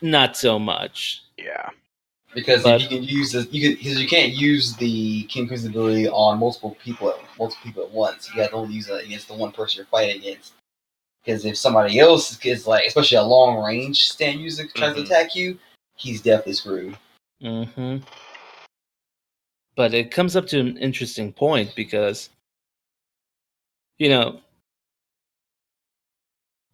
not 0.00 0.38
so 0.38 0.58
much. 0.58 1.22
Yeah. 1.36 1.68
Because 2.34 2.62
But- 2.64 2.80
you 2.80 2.88
can 2.88 3.02
use 3.04 3.32
this, 3.32 3.46
you 3.52 3.60
can 3.62 3.78
because 3.78 4.00
you 4.00 4.08
can't 4.08 4.32
use 4.32 4.74
the 4.76 5.22
King 5.24 5.46
Crimson 5.46 5.70
ability 5.70 6.08
on 6.08 6.38
multiple 6.40 6.76
people 6.82 7.10
at 7.10 7.16
multiple 7.38 7.62
people 7.64 7.84
at 7.84 7.90
once. 7.90 8.28
You 8.34 8.40
have 8.42 8.50
to 8.50 8.56
only 8.56 8.74
use 8.74 8.88
it 8.88 9.04
against 9.04 9.28
the 9.28 9.34
one 9.34 9.52
person 9.52 9.78
you're 9.78 9.86
fighting 9.86 10.16
against. 10.20 10.52
Because 11.24 11.44
if 11.44 11.56
somebody 11.56 11.98
else 12.00 12.38
is 12.44 12.66
like, 12.66 12.86
especially 12.86 13.16
a 13.18 13.22
long 13.22 13.64
range 13.64 14.10
stand 14.10 14.40
user 14.40 14.66
tries 14.66 14.94
to 14.96 15.00
Mhm. 15.02 15.04
attack 15.04 15.34
you, 15.34 15.58
he's 15.96 16.20
definitely 16.20 16.52
screwed. 16.54 16.98
Mm-hmm. 17.42 17.98
But 19.76 19.94
it 19.94 20.10
comes 20.10 20.36
up 20.36 20.46
to 20.48 20.60
an 20.60 20.76
interesting 20.78 21.32
point 21.32 21.74
because, 21.74 22.30
you 23.98 24.08
know, 24.08 24.40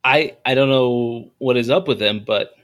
I 0.05 0.37
I 0.47 0.55
don't 0.55 0.71
know 0.71 1.31
what 1.39 1.57
is 1.59 1.69
up 1.71 1.87
with 1.87 2.01
him, 2.01 2.25
but 2.25 2.57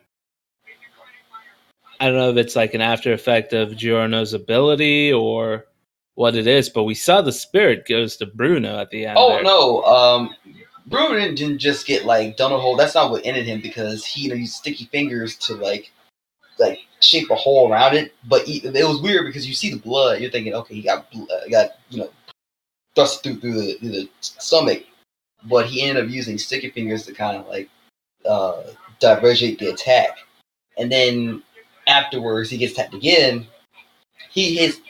I 2.00 2.06
don't 2.06 2.16
know 2.16 2.30
if 2.30 2.36
it's 2.36 2.56
like 2.56 2.74
an 2.74 2.80
after 2.80 3.12
effect 3.12 3.52
of 3.52 3.76
Giorno's 3.76 4.34
ability 4.34 5.12
or 5.12 5.66
what 6.16 6.34
it 6.34 6.46
is. 6.46 6.68
But 6.68 6.84
we 6.84 6.94
saw 6.94 7.22
the 7.22 7.32
spirit 7.32 7.86
goes 7.86 8.16
to 8.16 8.26
Bruno 8.26 8.78
at 8.78 8.90
the 8.90 9.06
end. 9.06 9.16
Oh 9.18 9.34
there. 9.34 9.44
no, 9.44 9.82
um, 9.84 10.34
Bruno 10.86 11.18
didn't, 11.34 11.58
just 11.58 11.86
get 11.86 12.04
like 12.04 12.36
done 12.36 12.52
a 12.52 12.58
hole. 12.58 12.76
That's 12.76 12.94
not 12.94 13.10
what 13.10 13.24
ended 13.24 13.46
him 13.46 13.60
because 13.60 14.04
he 14.04 14.22
you 14.22 14.28
know, 14.30 14.34
used 14.34 14.54
sticky 14.54 14.86
fingers 14.86 15.36
to 15.36 15.54
like 15.54 15.92
like 16.58 16.80
shape 17.00 17.30
a 17.30 17.34
hole 17.34 17.70
around 17.70 17.94
it. 17.94 18.12
But 18.28 18.42
he, 18.42 18.58
it 18.58 18.86
was 18.86 19.00
weird 19.00 19.26
because 19.26 19.46
you 19.46 19.54
see 19.54 19.70
the 19.70 19.78
blood, 19.78 20.20
you're 20.20 20.30
thinking, 20.30 20.54
okay, 20.54 20.74
he 20.74 20.82
got 20.82 21.06
uh, 21.14 21.48
got 21.50 21.70
you 21.90 22.00
know 22.00 22.10
thrust 22.94 23.22
through 23.22 23.40
through 23.40 23.60
the, 23.60 23.74
through 23.74 23.90
the 23.90 24.08
stomach. 24.20 24.84
But 25.44 25.66
he 25.66 25.82
ended 25.82 26.04
up 26.04 26.10
using 26.10 26.38
sticky 26.38 26.70
fingers 26.70 27.04
to 27.06 27.12
kind 27.12 27.36
of 27.36 27.46
like 27.46 27.68
uh, 28.28 28.62
divergate 29.00 29.58
the 29.58 29.68
attack, 29.68 30.18
and 30.78 30.90
then 30.90 31.42
afterwards 31.86 32.50
he 32.50 32.58
gets 32.58 32.74
tapped 32.74 32.94
again. 32.94 33.46
He 34.30 34.56
his 34.56 34.80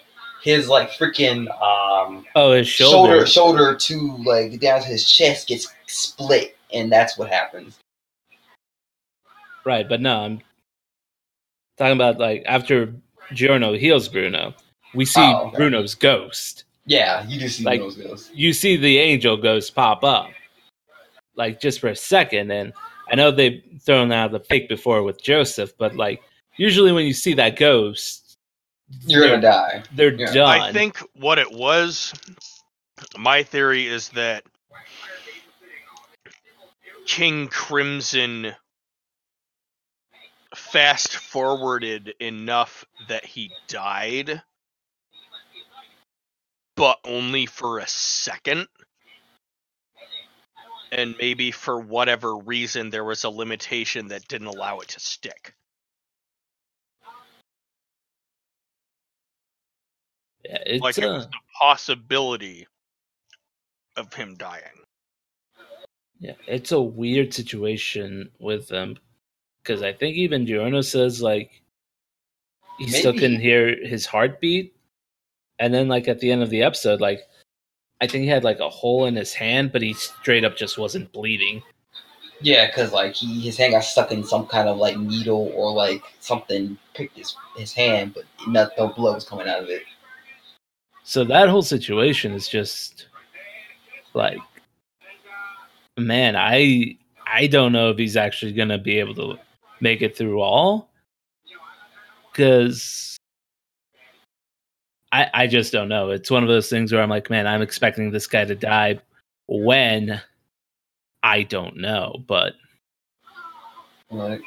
his 0.42 0.68
like 0.68 0.90
freaking 0.90 1.48
um 1.60 2.24
Oh, 2.34 2.52
his 2.52 2.68
shoulder. 2.68 3.24
shoulder 3.24 3.26
shoulder 3.26 3.76
to 3.76 4.16
like 4.24 4.60
down 4.60 4.80
to 4.80 4.86
his 4.86 5.10
chest 5.10 5.48
gets 5.48 5.68
split, 5.86 6.56
and 6.72 6.90
that's 6.90 7.16
what 7.18 7.28
happens. 7.30 7.78
Right, 9.64 9.88
but 9.88 10.00
no, 10.00 10.20
I'm 10.20 10.40
talking 11.76 11.94
about 11.94 12.18
like 12.18 12.44
after 12.46 12.92
Giorno 13.32 13.74
heals 13.74 14.08
Bruno, 14.08 14.54
we 14.94 15.04
see 15.04 15.20
Oh, 15.20 15.48
okay. 15.48 15.56
Bruno's 15.56 15.94
ghost. 15.94 16.64
Yeah, 16.86 17.26
you 17.26 17.40
do 17.40 17.48
see 17.48 17.64
Like- 17.64 17.80
those 17.80 17.96
ghosts. 17.96 18.30
you 18.32 18.52
see 18.52 18.76
the 18.76 18.98
angel 18.98 19.36
ghost 19.36 19.74
pop 19.74 20.04
up, 20.04 20.28
like 21.34 21.60
just 21.60 21.80
for 21.80 21.88
a 21.88 21.96
second. 21.96 22.52
And 22.52 22.72
I 23.10 23.16
know 23.16 23.32
they've 23.32 23.60
thrown 23.80 24.12
out 24.12 24.30
the 24.30 24.38
fake 24.40 24.68
before 24.68 25.02
with 25.02 25.20
Joseph, 25.20 25.72
but 25.78 25.96
like 25.96 26.22
usually 26.56 26.92
when 26.92 27.06
you 27.06 27.12
see 27.12 27.34
that 27.34 27.56
ghost, 27.56 28.36
You're 29.06 29.28
gonna 29.28 29.40
die. 29.40 29.82
they're 29.92 30.14
Yeah. 30.14 30.32
done. 30.32 30.60
I 30.60 30.72
think 30.72 30.98
what 31.14 31.38
it 31.38 31.50
was, 31.50 32.12
my 33.16 33.42
theory 33.42 33.86
is 33.86 34.10
that 34.10 34.44
King 37.06 37.48
Crimson 37.48 38.54
fast 40.54 41.16
forwarded 41.16 42.14
enough 42.20 42.84
that 43.08 43.24
he 43.24 43.52
died, 43.68 44.42
but 46.76 46.98
only 47.04 47.46
for 47.46 47.78
a 47.78 47.86
second. 47.86 48.68
and 50.92 51.16
maybe 51.18 51.50
for 51.50 51.80
whatever 51.80 52.36
reason 52.36 52.90
there 52.90 53.04
was 53.04 53.24
a 53.24 53.28
limitation 53.28 54.06
that 54.08 54.26
didn't 54.28 54.46
allow 54.46 54.78
it 54.78 54.88
to 54.88 55.00
stick. 55.00 55.52
Yeah, 60.48 60.58
it's 60.66 60.82
like 60.82 60.98
it 60.98 61.06
was 61.06 61.24
uh, 61.24 61.28
the 61.28 61.38
possibility 61.60 62.66
of 63.96 64.12
him 64.12 64.34
dying. 64.36 64.62
yeah, 66.20 66.34
it's 66.46 66.72
a 66.72 66.80
weird 66.80 67.32
situation 67.34 68.30
with 68.38 68.68
them 68.68 68.96
because 69.62 69.82
I 69.82 69.92
think 69.92 70.16
even 70.16 70.46
Giorno 70.46 70.82
says 70.82 71.20
like 71.22 71.62
he 72.78 72.88
still 72.88 73.12
Maybe- 73.12 73.20
couldn't 73.20 73.40
hear 73.40 73.76
his 73.86 74.06
heartbeat, 74.06 74.74
and 75.58 75.72
then 75.72 75.88
like 75.88 76.08
at 76.08 76.20
the 76.20 76.30
end 76.30 76.42
of 76.42 76.50
the 76.50 76.62
episode, 76.62 77.00
like 77.00 77.22
I 78.00 78.06
think 78.06 78.24
he 78.24 78.28
had 78.28 78.44
like 78.44 78.60
a 78.60 78.68
hole 78.68 79.06
in 79.06 79.16
his 79.16 79.32
hand, 79.32 79.72
but 79.72 79.82
he 79.82 79.94
straight 79.94 80.44
up 80.44 80.56
just 80.56 80.76
wasn't 80.78 81.10
bleeding. 81.12 81.62
Yeah, 82.42 82.66
because 82.66 82.92
like 82.92 83.14
he 83.14 83.40
his 83.40 83.56
hand 83.56 83.72
got 83.72 83.80
stuck 83.84 84.12
in 84.12 84.22
some 84.22 84.46
kind 84.46 84.68
of 84.68 84.76
like 84.76 84.98
needle 84.98 85.50
or 85.54 85.72
like 85.72 86.02
something 86.20 86.76
picked 86.92 87.16
his 87.16 87.34
his 87.56 87.72
hand, 87.72 88.12
but 88.14 88.24
not, 88.46 88.72
no 88.76 88.88
blood 88.88 89.14
was 89.14 89.24
coming 89.24 89.48
out 89.48 89.62
of 89.62 89.70
it. 89.70 89.82
So 91.08 91.22
that 91.22 91.48
whole 91.48 91.62
situation 91.62 92.32
is 92.32 92.48
just 92.48 93.06
like 94.12 94.40
man, 95.96 96.34
I 96.34 96.98
I 97.24 97.46
don't 97.46 97.70
know 97.70 97.90
if 97.90 97.96
he's 97.96 98.16
actually 98.16 98.52
gonna 98.52 98.76
be 98.76 98.98
able 98.98 99.14
to 99.14 99.38
make 99.80 100.02
it 100.02 100.16
through 100.16 100.40
all. 100.40 100.90
Cause 102.34 103.16
I 105.12 105.30
I 105.32 105.46
just 105.46 105.72
don't 105.72 105.88
know. 105.88 106.10
It's 106.10 106.28
one 106.28 106.42
of 106.42 106.48
those 106.48 106.68
things 106.68 106.92
where 106.92 107.02
I'm 107.02 107.08
like, 107.08 107.30
man, 107.30 107.46
I'm 107.46 107.62
expecting 107.62 108.10
this 108.10 108.26
guy 108.26 108.44
to 108.44 108.56
die 108.56 108.98
when 109.46 110.20
I 111.22 111.44
don't 111.44 111.76
know. 111.76 112.24
But 112.26 112.54
Right. 114.10 114.40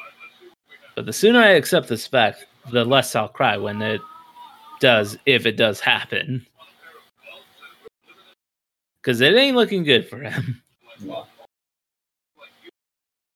but 0.95 1.05
the 1.05 1.13
sooner 1.13 1.39
I 1.39 1.51
accept 1.51 1.87
this 1.87 2.05
fact, 2.05 2.47
the 2.69 2.83
less 2.83 3.15
I'll 3.15 3.29
cry 3.29 3.55
when 3.55 3.81
it 3.81 4.01
does, 4.81 5.17
if 5.25 5.45
it 5.45 5.55
does 5.55 5.79
happen. 5.79 6.45
Because 9.01 9.21
it 9.21 9.33
ain't 9.33 9.55
looking 9.55 9.83
good 9.83 10.07
for 10.09 10.19
him. 10.19 10.61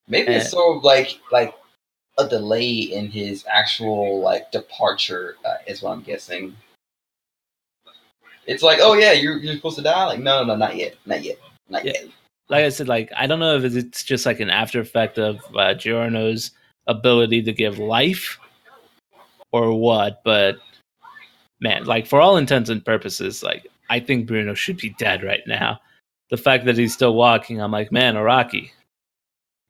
Maybe 0.08 0.34
Eh. 0.34 0.38
it's 0.38 0.51
sort 0.51 0.77
of 0.77 0.84
like 0.84 1.20
like 1.32 1.53
a 2.17 2.27
delay 2.27 2.72
in 2.72 3.08
his 3.08 3.46
actual 3.51 4.20
like 4.20 4.51
departure 4.51 5.38
uh, 5.46 5.55
is 5.65 5.82
what 5.82 5.91
I'm 5.91 6.01
guessing. 6.01 6.55
It's 8.46 8.62
like, 8.62 8.79
oh 8.82 8.93
yeah, 8.93 9.13
you're 9.13 9.38
you're 9.38 9.55
supposed 9.55 9.77
to 9.77 9.82
die. 9.84 10.05
Like, 10.05 10.20
no, 10.20 10.41
no, 10.41 10.48
no, 10.48 10.55
not 10.55 10.75
yet, 10.75 10.96
not 11.05 11.24
yet, 11.24 11.38
not 11.70 11.86
Yeah. 11.86 11.93
yet. 11.93 12.08
Like 12.50 12.65
I 12.65 12.70
said, 12.70 12.89
like 12.89 13.12
I 13.15 13.25
don't 13.25 13.39
know 13.39 13.55
if 13.55 13.63
it's 13.63 14.03
just 14.03 14.25
like 14.25 14.41
an 14.41 14.50
after 14.50 14.82
effect 14.82 15.17
of 15.17 15.39
uh, 15.55 15.74
Giorno's 15.74 16.51
ability 16.88 17.41
to 17.43 17.53
give 17.53 17.79
life 17.79 18.38
or 19.53 19.74
what, 19.74 20.22
but 20.25 20.58
man, 21.62 21.86
like 21.86 22.05
for 22.05 22.20
all 22.20 22.36
intents 22.36 22.70
and 22.70 22.84
purposes, 22.84 23.41
like 23.41 23.67
I 23.93 24.00
think 24.00 24.25
Bruno 24.25 24.55
should 24.55 24.77
be 24.77 24.89
dead 24.97 25.21
right 25.21 25.43
now. 25.45 25.79
The 26.31 26.38
fact 26.38 26.65
that 26.65 26.79
he's 26.79 26.95
still 26.95 27.13
walking, 27.13 27.62
I'm 27.62 27.71
like, 27.71 27.91
man, 27.91 28.15
Araki. 28.15 28.71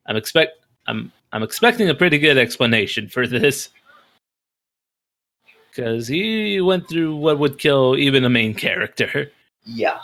I'm 0.06 0.16
expect 0.16 0.52
I'm 0.86 1.12
I'm 1.32 1.42
expecting 1.42 1.90
a 1.90 1.94
pretty 1.94 2.18
good 2.18 2.38
explanation 2.38 3.08
for 3.10 3.26
this. 3.26 3.68
Cause 5.76 6.08
he 6.08 6.58
went 6.62 6.88
through 6.88 7.16
what 7.16 7.38
would 7.38 7.58
kill 7.58 7.98
even 7.98 8.24
a 8.24 8.30
main 8.30 8.54
character. 8.54 9.30
Yeah, 9.66 9.98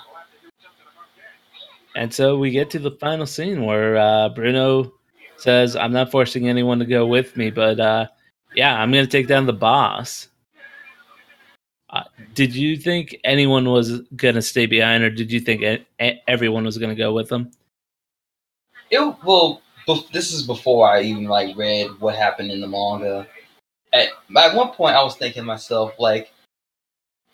And 1.95 2.13
so 2.13 2.37
we 2.37 2.51
get 2.51 2.69
to 2.71 2.79
the 2.79 2.91
final 2.91 3.25
scene 3.27 3.65
where 3.65 3.97
uh, 3.97 4.29
Bruno 4.29 4.93
says, 5.39 5.77
I'm 5.77 5.93
not 5.93 6.11
forcing 6.11 6.47
anyone 6.47 6.79
to 6.81 6.85
go 6.85 7.07
with 7.07 7.39
me, 7.39 7.51
but 7.51 7.81
uh, 7.81 8.07
yeah, 8.55 8.79
I'm 8.79 8.93
going 8.93 9.05
to 9.05 9.11
take 9.11 9.29
down 9.29 9.47
the 9.47 9.55
boss. 9.55 10.29
Uh, 11.91 12.05
did 12.35 12.55
you 12.55 12.77
think 12.77 13.17
anyone 13.25 13.69
was 13.69 14.01
going 14.17 14.37
to 14.37 14.43
stay 14.43 14.67
behind, 14.67 15.03
or 15.03 15.11
did 15.11 15.33
you 15.33 15.41
think 15.41 15.63
e- 15.63 16.21
everyone 16.29 16.65
was 16.65 16.79
going 16.79 16.91
to 16.91 17.01
go 17.01 17.13
with 17.13 17.29
them? 17.29 17.51
it 18.91 19.17
well. 19.25 19.63
This 20.13 20.33
is 20.33 20.45
before 20.45 20.89
I 20.89 21.03
even 21.03 21.25
like 21.25 21.57
read 21.57 21.89
what 21.99 22.15
happened 22.15 22.53
in 22.53 22.61
the 22.61 22.69
manga. 22.69 23.27
At 23.93 24.09
at 24.37 24.55
one 24.55 24.69
point, 24.69 24.95
I 24.95 25.03
was 25.03 25.17
thinking 25.17 25.45
myself 25.45 25.95
like, 25.99 26.33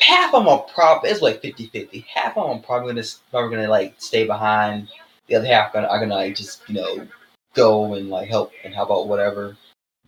half 0.01 0.33
of 0.33 0.45
them 0.45 0.49
are 0.49 0.61
probably 0.63 1.11
it's 1.11 1.21
like 1.21 1.43
50-50. 1.43 2.05
Half 2.07 2.39
of 2.39 2.49
them 2.49 2.63
probably 2.63 2.95
gonna 2.95 3.07
probably 3.31 3.57
gonna 3.57 3.69
like 3.69 3.95
stay 3.99 4.27
behind. 4.27 4.89
The 5.27 5.35
other 5.35 5.47
half 5.47 5.73
gonna 5.73 5.89
are 5.89 5.99
gonna 5.99 6.15
like, 6.15 6.35
just 6.35 6.67
you 6.69 6.77
know 6.77 7.07
go 7.55 7.95
and 7.95 8.09
like 8.09 8.29
help 8.29 8.53
and 8.65 8.73
help 8.73 8.91
out 8.91 9.09
whatever. 9.09 9.57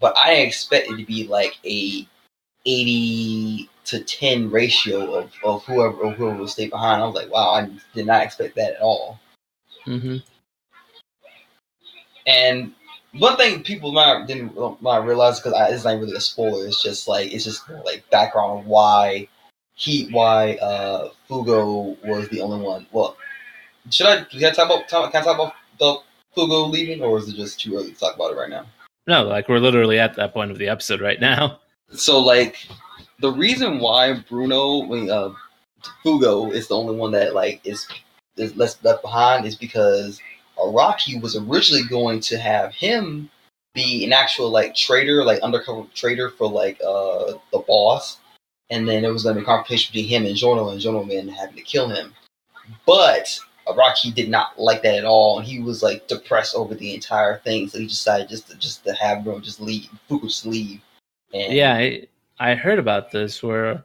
But 0.00 0.16
I 0.16 0.34
expect 0.36 0.90
it 0.90 0.96
to 0.96 1.04
be 1.04 1.26
like 1.26 1.58
a 1.66 2.06
eighty 2.64 3.68
to 3.88 4.00
ten 4.04 4.50
ratio 4.50 5.14
of, 5.14 5.32
of 5.44 5.64
whoever 5.64 6.02
of 6.02 6.14
whoever 6.14 6.38
will 6.38 6.48
stay 6.48 6.68
behind. 6.68 7.02
I 7.02 7.06
was 7.06 7.14
like, 7.14 7.30
wow, 7.30 7.50
I 7.50 7.70
did 7.94 8.06
not 8.06 8.22
expect 8.22 8.54
that 8.56 8.74
at 8.74 8.80
all. 8.80 9.18
Mm-hmm. 9.86 10.16
And 12.26 12.72
one 13.12 13.36
thing 13.36 13.62
people 13.62 13.92
might 13.92 14.26
didn't 14.26 14.82
might 14.82 14.98
realize 14.98 15.40
because 15.40 15.54
it's 15.72 15.84
not 15.84 15.98
really 15.98 16.14
a 16.14 16.20
spoiler. 16.20 16.66
It's 16.66 16.82
just 16.82 17.08
like 17.08 17.32
it's 17.32 17.44
just 17.44 17.68
like 17.84 18.08
background 18.10 18.66
why 18.66 19.28
he 19.74 20.08
why 20.10 20.56
uh 20.56 21.10
Fugo 21.28 21.96
was 22.04 22.28
the 22.28 22.42
only 22.42 22.60
one. 22.60 22.86
Well, 22.92 23.16
should 23.90 24.06
I 24.06 24.24
can 24.24 24.44
I 24.44 24.50
talk 24.50 24.66
about 24.66 24.88
talk, 24.88 25.12
can 25.12 25.22
I 25.22 25.24
talk 25.24 25.36
about 25.36 25.54
the 25.78 25.98
Fugo 26.36 26.70
leaving, 26.70 27.02
or 27.02 27.18
is 27.18 27.28
it 27.28 27.36
just 27.36 27.60
too 27.60 27.76
early 27.76 27.92
to 27.92 27.98
talk 27.98 28.16
about 28.16 28.32
it 28.32 28.36
right 28.36 28.50
now? 28.50 28.66
No, 29.06 29.24
like 29.24 29.48
we're 29.48 29.58
literally 29.58 29.98
at 29.98 30.16
that 30.16 30.34
point 30.34 30.50
of 30.50 30.58
the 30.58 30.68
episode 30.68 31.00
right 31.00 31.20
now. 31.20 31.60
So 31.90 32.20
like 32.20 32.68
the 33.20 33.32
reason 33.32 33.78
why 33.78 34.12
Bruno 34.28 34.82
mean, 34.82 35.10
uh, 35.10 35.32
Fugo 36.04 36.52
is 36.52 36.68
the 36.68 36.76
only 36.76 36.96
one 36.96 37.12
that 37.12 37.34
like 37.34 37.60
is 37.64 37.86
is 38.36 38.56
left 38.56 38.84
left 38.84 39.02
behind 39.02 39.46
is 39.46 39.56
because 39.56 40.20
Araki 40.56 41.20
was 41.20 41.36
originally 41.36 41.84
going 41.88 42.20
to 42.20 42.38
have 42.38 42.72
him 42.72 43.30
be 43.74 44.04
an 44.04 44.12
actual 44.12 44.50
like 44.50 44.74
traitor, 44.74 45.24
like 45.24 45.40
undercover 45.40 45.86
traitor 45.94 46.30
for 46.30 46.48
like 46.48 46.80
uh 46.86 47.34
the 47.52 47.58
boss, 47.66 48.18
and 48.70 48.88
then 48.88 49.04
it 49.04 49.12
was 49.12 49.22
going 49.22 49.34
to 49.34 49.40
be 49.40 49.44
a 49.44 49.46
confrontation 49.46 49.92
between 49.92 50.08
him 50.08 50.26
and 50.26 50.36
Giorno, 50.36 50.70
and 50.70 50.80
Giorno 50.80 51.04
man 51.04 51.28
having 51.28 51.56
to 51.56 51.62
kill 51.62 51.88
him. 51.88 52.12
But 52.86 53.38
Araki 53.66 54.14
did 54.14 54.28
not 54.28 54.58
like 54.58 54.82
that 54.82 54.96
at 54.96 55.04
all, 55.04 55.38
and 55.38 55.46
he 55.46 55.60
was 55.60 55.82
like 55.82 56.08
depressed 56.08 56.54
over 56.54 56.74
the 56.74 56.94
entire 56.94 57.38
thing, 57.38 57.68
so 57.68 57.78
he 57.78 57.86
decided 57.86 58.28
just 58.28 58.48
to 58.48 58.56
just 58.56 58.84
to 58.84 58.92
have 58.94 59.24
Bruno 59.24 59.40
just 59.40 59.60
leave, 59.60 59.88
Fugo 60.08 60.22
just 60.22 60.46
leave. 60.46 60.80
And 61.32 61.52
Yeah, 61.52 61.78
I 62.40 62.54
heard 62.54 62.78
about 62.78 63.10
this 63.10 63.42
where, 63.42 63.84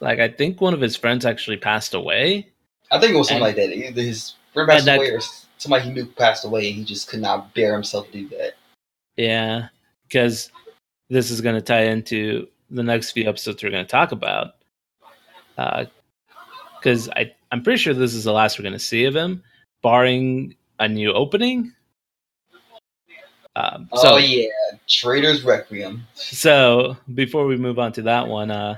like, 0.00 0.18
I 0.18 0.28
think 0.28 0.60
one 0.60 0.74
of 0.74 0.80
his 0.80 0.96
friends 0.96 1.24
actually 1.24 1.56
passed 1.56 1.94
away. 1.94 2.48
I 2.90 2.98
think 2.98 3.14
it 3.14 3.18
was 3.18 3.28
something 3.28 3.44
And- 3.44 3.56
like 3.56 3.56
that. 3.56 3.74
Either 3.74 4.02
his 4.02 4.34
friend 4.52 4.68
passed 4.68 4.80
And 4.80 4.88
that- 4.88 4.96
away 4.98 5.10
or 5.10 5.20
somebody 5.58 5.84
he 5.84 5.90
knew 5.92 6.06
passed 6.06 6.44
away, 6.44 6.68
and 6.68 6.76
he 6.76 6.84
just 6.84 7.08
could 7.08 7.20
not 7.20 7.54
bear 7.54 7.72
himself 7.72 8.06
to 8.06 8.12
do 8.12 8.28
that. 8.36 8.54
Yeah, 9.16 9.68
because 10.06 10.50
this 11.10 11.30
is 11.30 11.40
going 11.40 11.56
to 11.56 11.60
tie 11.62 11.84
into 11.84 12.48
the 12.70 12.82
next 12.82 13.12
few 13.12 13.28
episodes 13.28 13.62
we're 13.62 13.70
going 13.70 13.84
to 13.84 13.90
talk 13.90 14.12
about. 14.12 14.54
Because 15.56 17.08
I 17.10 17.34
I'm 17.50 17.62
pretty 17.62 17.78
sure 17.78 17.94
this 17.94 18.12
is 18.14 18.24
the 18.24 18.32
last 18.32 18.58
we're 18.58 18.62
going 18.62 18.74
to 18.74 18.78
see 18.78 19.06
of 19.06 19.16
him, 19.16 19.42
barring 19.82 20.54
a 20.78 20.86
new 20.86 21.12
opening. 21.12 21.72
Um, 23.56 23.88
so 23.94 24.14
oh 24.14 24.16
yeah, 24.18 24.46
Traitor's 24.88 25.44
Requiem. 25.44 26.06
so 26.14 26.96
before 27.14 27.46
we 27.46 27.56
move 27.56 27.78
on 27.78 27.92
to 27.92 28.02
that 28.02 28.26
one, 28.26 28.50
uh, 28.50 28.76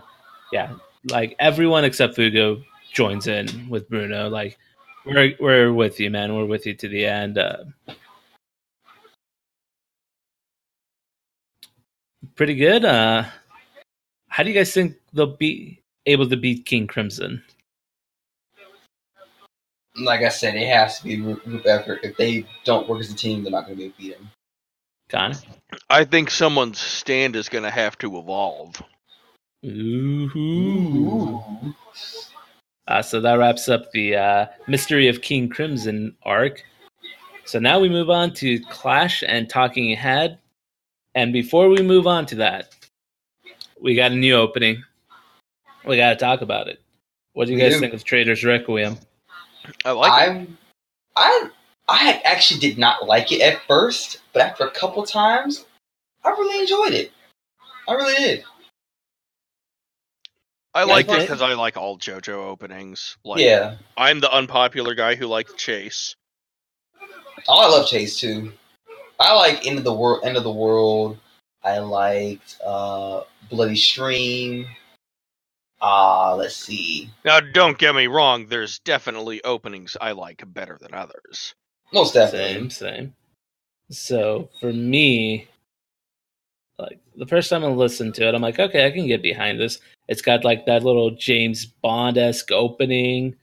yeah, 0.53 0.75
like 1.11 1.37
everyone 1.39 1.85
except 1.85 2.17
Fugo 2.17 2.63
joins 2.93 3.27
in 3.27 3.69
with 3.69 3.89
Bruno. 3.89 4.29
Like 4.29 4.59
we're 5.07 5.35
we're 5.41 5.73
with 5.73 6.01
you, 6.01 6.11
man. 6.11 6.35
We're 6.35 6.47
with 6.47 6.67
you 6.67 6.75
to 6.75 6.89
the 6.89 7.07
end. 7.07 7.39
Uh, 7.39 7.65
pretty 12.35 12.55
good. 12.55 12.85
Uh, 12.85 13.25
how 14.29 14.43
do 14.43 14.51
you 14.51 14.55
guys 14.55 14.73
think 14.73 14.97
they'll 15.13 15.37
be 15.37 15.83
able 16.07 16.29
to 16.29 16.37
beat 16.37 16.67
King 16.67 16.87
Crimson? 16.87 17.43
Like 19.97 20.23
I 20.23 20.29
said, 20.29 20.55
it 20.55 20.69
has 20.69 20.99
to 20.99 21.05
be 21.05 21.17
group 21.17 21.45
group 21.45 21.67
effort. 21.67 22.01
If 22.03 22.17
they 22.17 22.47
don't 22.65 22.89
work 22.89 23.01
as 23.01 23.11
a 23.11 23.15
team, 23.15 23.43
they're 23.43 23.53
not 23.53 23.67
going 23.67 23.77
to 23.77 23.79
be 23.79 23.85
able 23.85 23.95
to 23.95 24.01
beat 24.01 24.15
him. 24.15 24.31
Connor? 25.11 25.37
I 25.89 26.05
think 26.05 26.31
someone's 26.31 26.79
stand 26.79 27.37
is 27.37 27.49
going 27.49 27.65
to 27.65 27.71
have 27.71 27.99
to 27.99 28.19
evolve. 28.19 28.83
Ooh. 29.65 31.43
Uh, 32.89 33.03
so 33.03 33.21
that 33.21 33.35
wraps 33.35 33.69
up 33.69 33.91
the 33.93 34.17
uh, 34.17 34.47
Mystery 34.67 35.09
of 35.09 35.23
King 35.23 35.49
Crimson 35.49 36.17
arc. 36.25 36.65
So 37.45 37.59
now 37.59 37.79
we 37.79 37.89
move 37.89 38.11
on 38.11 38.33
to 38.35 38.59
Clash 38.71 39.23
and 39.27 39.49
Talking 39.49 39.95
Head. 39.97 40.39
And 41.15 41.33
before 41.33 41.69
we 41.69 41.83
move 41.83 42.07
on 42.07 42.27
to 42.27 42.37
that, 42.37 42.75
we 43.81 43.95
got 43.95 44.13
a 44.13 44.17
new 44.17 44.35
opening. 44.35 44.83
We 45.85 45.97
got 45.97 46.11
to 46.11 46.17
talk 46.17 46.43
about 46.43 46.69
it. 46.69 46.81
What 47.33 47.47
do 47.47 47.53
you 47.53 47.59
guys 47.59 47.75
do. 47.75 47.81
think 47.81 47.95
of 47.95 48.05
Traitor's 48.05 48.45
Requiem? 48.45 48.99
I 49.85 49.91
like 49.93 50.29
it. 50.29 50.33
I'm, 50.33 50.59
I, 51.17 51.51
I 51.91 52.23
actually 52.25 52.61
did 52.61 52.79
not 52.79 53.09
like 53.09 53.33
it 53.33 53.41
at 53.41 53.63
first, 53.67 54.19
but 54.33 54.43
after 54.43 54.65
a 54.65 54.71
couple 54.71 55.05
times, 55.05 55.67
I 56.25 56.31
really 56.31 56.61
enjoyed 56.61 56.93
it. 56.93 57.11
I 57.89 57.95
really 57.95 58.15
did. 58.15 58.45
I 60.73 60.83
Yeah, 60.83 60.93
like 60.93 61.09
it 61.09 61.23
because 61.23 61.43
I 61.43 61.55
like 61.55 61.77
all 61.77 61.99
JoJo 61.99 62.29
openings. 62.29 63.17
Like, 63.25 63.41
yeah. 63.41 63.75
I'm 63.97 64.21
the 64.21 64.33
unpopular 64.33 64.95
guy 64.95 65.17
who 65.17 65.27
likes 65.27 65.53
Chase. 65.55 66.15
Oh, 67.49 67.59
I 67.59 67.67
love 67.67 67.89
Chase 67.89 68.21
too. 68.21 68.53
I 69.19 69.35
like 69.35 69.67
End 69.67 69.77
of 69.77 69.83
the 69.83 69.93
World. 69.93 70.21
End 70.25 70.37
of 70.37 70.45
the 70.45 70.53
World. 70.53 71.19
I 71.65 71.79
liked 71.79 72.57
uh, 72.65 73.23
Bloody 73.51 73.75
Stream. 73.75 74.65
Ah, 75.81 76.35
let's 76.35 76.55
see. 76.55 77.11
Now, 77.25 77.41
don't 77.41 77.79
get 77.79 77.97
me 77.97 78.07
wrong. 78.07 78.47
There's 78.47 78.79
definitely 78.79 79.43
openings 79.43 79.97
I 80.01 80.13
like 80.13 80.45
better 80.47 80.79
than 80.81 80.95
others. 80.95 81.55
Most 81.93 82.15
definitely. 82.15 82.55
Same, 82.55 82.71
same. 82.71 83.15
So 83.91 84.49
for 84.61 84.73
me, 84.73 85.49
like 86.79 87.01
the 87.17 87.27
first 87.27 87.51
time 87.51 87.65
I 87.65 87.69
listened 87.69 88.15
to 88.17 88.29
it, 88.29 88.35
I'm 88.35 88.43
like, 88.43 88.59
okay, 88.59 88.87
I 88.87 88.91
can 88.91 89.07
get 89.07 89.23
behind 89.23 89.61
this. 89.61 89.81
It's 90.09 90.23
got 90.23 90.45
like 90.45 90.67
that 90.67 90.85
little 90.85 91.11
James 91.11 91.67
Bond 91.67 92.17
esque 92.17 92.53
opening 92.53 93.37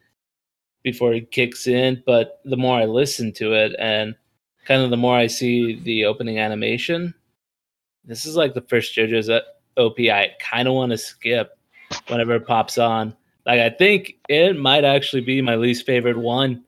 before 0.84 1.14
it 1.14 1.32
kicks 1.32 1.68
in. 1.68 2.02
But 2.06 2.40
the 2.46 2.58
more 2.58 2.78
I 2.78 2.86
listen 2.86 3.34
to 3.34 3.54
it 3.54 3.76
and 3.78 4.16
kind 4.66 4.82
of 4.82 4.90
the 4.90 4.98
more 4.98 5.18
I 5.18 5.28
see 5.28 5.80
the 5.82 6.06
opening 6.06 6.40
animation, 6.40 7.14
this 8.06 8.26
is 8.26 8.36
like 8.36 8.54
the 8.54 8.62
first 8.62 8.96
JoJo's 8.96 9.30
OP 9.78 10.00
I 10.00 10.32
kind 10.40 10.68
of 10.68 10.74
want 10.74 10.92
to 10.92 10.98
skip 10.98 11.58
whenever 12.08 12.36
it 12.36 12.48
pops 12.48 12.78
on. 12.78 13.16
Like 13.46 13.60
I 13.60 13.70
think 13.70 14.16
it 14.30 14.58
might 14.58 14.86
actually 14.86 15.22
be 15.22 15.42
my 15.42 15.56
least 15.56 15.86
favorite 15.86 16.18
one. 16.18 16.64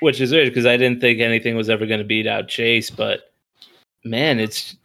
Which 0.00 0.20
is 0.20 0.32
weird 0.32 0.48
because 0.48 0.66
I 0.66 0.76
didn't 0.76 1.00
think 1.00 1.20
anything 1.20 1.56
was 1.56 1.70
ever 1.70 1.86
going 1.86 2.00
to 2.00 2.04
beat 2.04 2.26
out 2.26 2.48
Chase, 2.48 2.90
but 2.90 3.32
man, 4.04 4.38
it's 4.38 4.76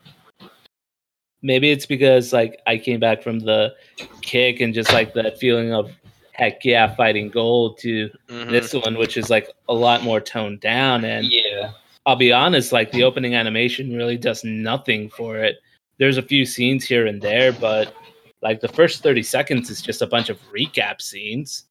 maybe 1.41 1.71
it's 1.71 1.85
because 1.85 2.33
like 2.33 2.59
I 2.67 2.77
came 2.77 2.99
back 2.99 3.23
from 3.23 3.39
the 3.39 3.73
kick 4.21 4.59
and 4.61 4.73
just 4.73 4.91
like 4.93 5.13
that 5.15 5.39
feeling 5.39 5.73
of 5.73 5.91
heck 6.33 6.63
yeah, 6.63 6.93
fighting 6.95 7.29
gold 7.29 7.77
to 7.79 8.09
Mhm. 8.27 8.49
this 8.49 8.73
one, 8.73 8.97
which 8.97 9.17
is 9.17 9.29
like 9.29 9.49
a 9.69 9.73
lot 9.73 10.03
more 10.03 10.21
toned 10.21 10.59
down. 10.61 11.03
And 11.03 11.27
Yeah. 11.27 11.71
I'll 12.05 12.15
be 12.15 12.31
honest, 12.31 12.71
like 12.71 12.91
the 12.91 13.03
opening 13.03 13.35
animation 13.35 13.95
really 13.95 14.17
does 14.17 14.43
nothing 14.43 15.09
for 15.09 15.37
it. 15.37 15.59
There's 15.97 16.17
a 16.17 16.21
few 16.23 16.45
scenes 16.45 16.83
here 16.85 17.05
and 17.05 17.21
there, 17.21 17.51
but 17.51 17.93
like 18.41 18.59
the 18.59 18.67
first 18.69 19.03
30 19.03 19.21
seconds 19.21 19.69
is 19.69 19.81
just 19.83 20.01
a 20.01 20.07
bunch 20.07 20.29
of 20.29 20.39
recap 20.51 20.99
scenes. 21.01 21.65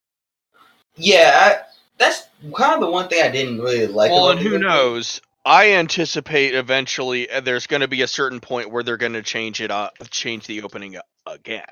Yeah. 0.97 1.33
I, 1.35 1.67
that's 1.99 2.29
kind 2.55 2.75
of 2.75 2.81
the 2.81 2.91
one 2.91 3.09
thing 3.09 3.23
I 3.23 3.31
didn't 3.31 3.59
really 3.61 3.87
like. 3.87 4.11
well, 4.11 4.27
about 4.29 4.39
and 4.39 4.41
who 4.41 4.55
opening. 4.55 4.69
knows? 4.69 5.21
I 5.45 5.73
anticipate 5.73 6.55
eventually 6.55 7.31
uh, 7.31 7.41
there's 7.41 7.67
going 7.67 7.81
to 7.81 7.89
be 7.89 8.03
a 8.03 8.07
certain 8.07 8.41
point 8.41 8.71
where 8.71 8.83
they're 8.83 8.97
going 8.99 9.15
to 9.15 9.23
change 9.23 9.61
it 9.61 9.71
up, 9.71 9.95
change 10.11 10.47
the 10.47 10.63
opening 10.63 10.97
up 10.97 11.07
again. 11.27 11.65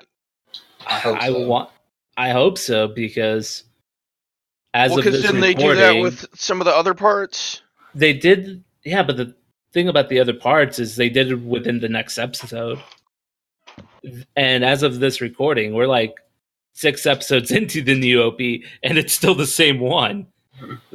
I 0.87 0.99
hope 0.99 1.17
I 1.21 1.27
so. 1.27 1.47
want. 1.47 1.69
I 2.17 2.31
hope 2.31 2.57
so 2.57 2.87
because 2.87 3.63
as 4.73 4.89
well, 4.89 4.99
of 4.99 5.05
this 5.05 5.21
didn't 5.21 5.41
they 5.41 5.53
do 5.53 5.75
that 5.75 5.81
recording- 5.89 6.01
with 6.03 6.25
some 6.33 6.61
of 6.61 6.65
the 6.65 6.75
other 6.75 6.93
parts? 6.93 7.61
They 7.95 8.13
did, 8.13 8.63
yeah. 8.83 9.03
But 9.03 9.17
the 9.17 9.35
thing 9.71 9.87
about 9.87 10.09
the 10.09 10.19
other 10.19 10.33
parts 10.33 10.79
is 10.79 10.95
they 10.95 11.09
did 11.09 11.31
it 11.31 11.35
within 11.41 11.79
the 11.79 11.89
next 11.89 12.17
episode, 12.17 12.79
and 14.35 14.63
as 14.65 14.83
of 14.83 14.99
this 14.99 15.21
recording, 15.21 15.73
we're 15.73 15.87
like 15.87 16.15
six 16.73 17.05
episodes 17.05 17.51
into 17.59 17.81
the 17.81 17.95
new 17.95 18.21
OP, 18.23 18.39
and 18.83 18.97
it's 18.97 19.13
still 19.13 19.35
the 19.35 19.47
same 19.47 19.79
one. 19.79 20.27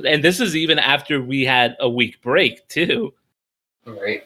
And 0.06 0.22
this 0.22 0.40
is 0.40 0.56
even 0.56 0.78
after 0.78 1.22
we 1.22 1.44
had 1.44 1.76
a 1.80 1.88
week 1.88 2.20
break 2.22 2.66
too. 2.68 3.14
Right. 3.86 4.24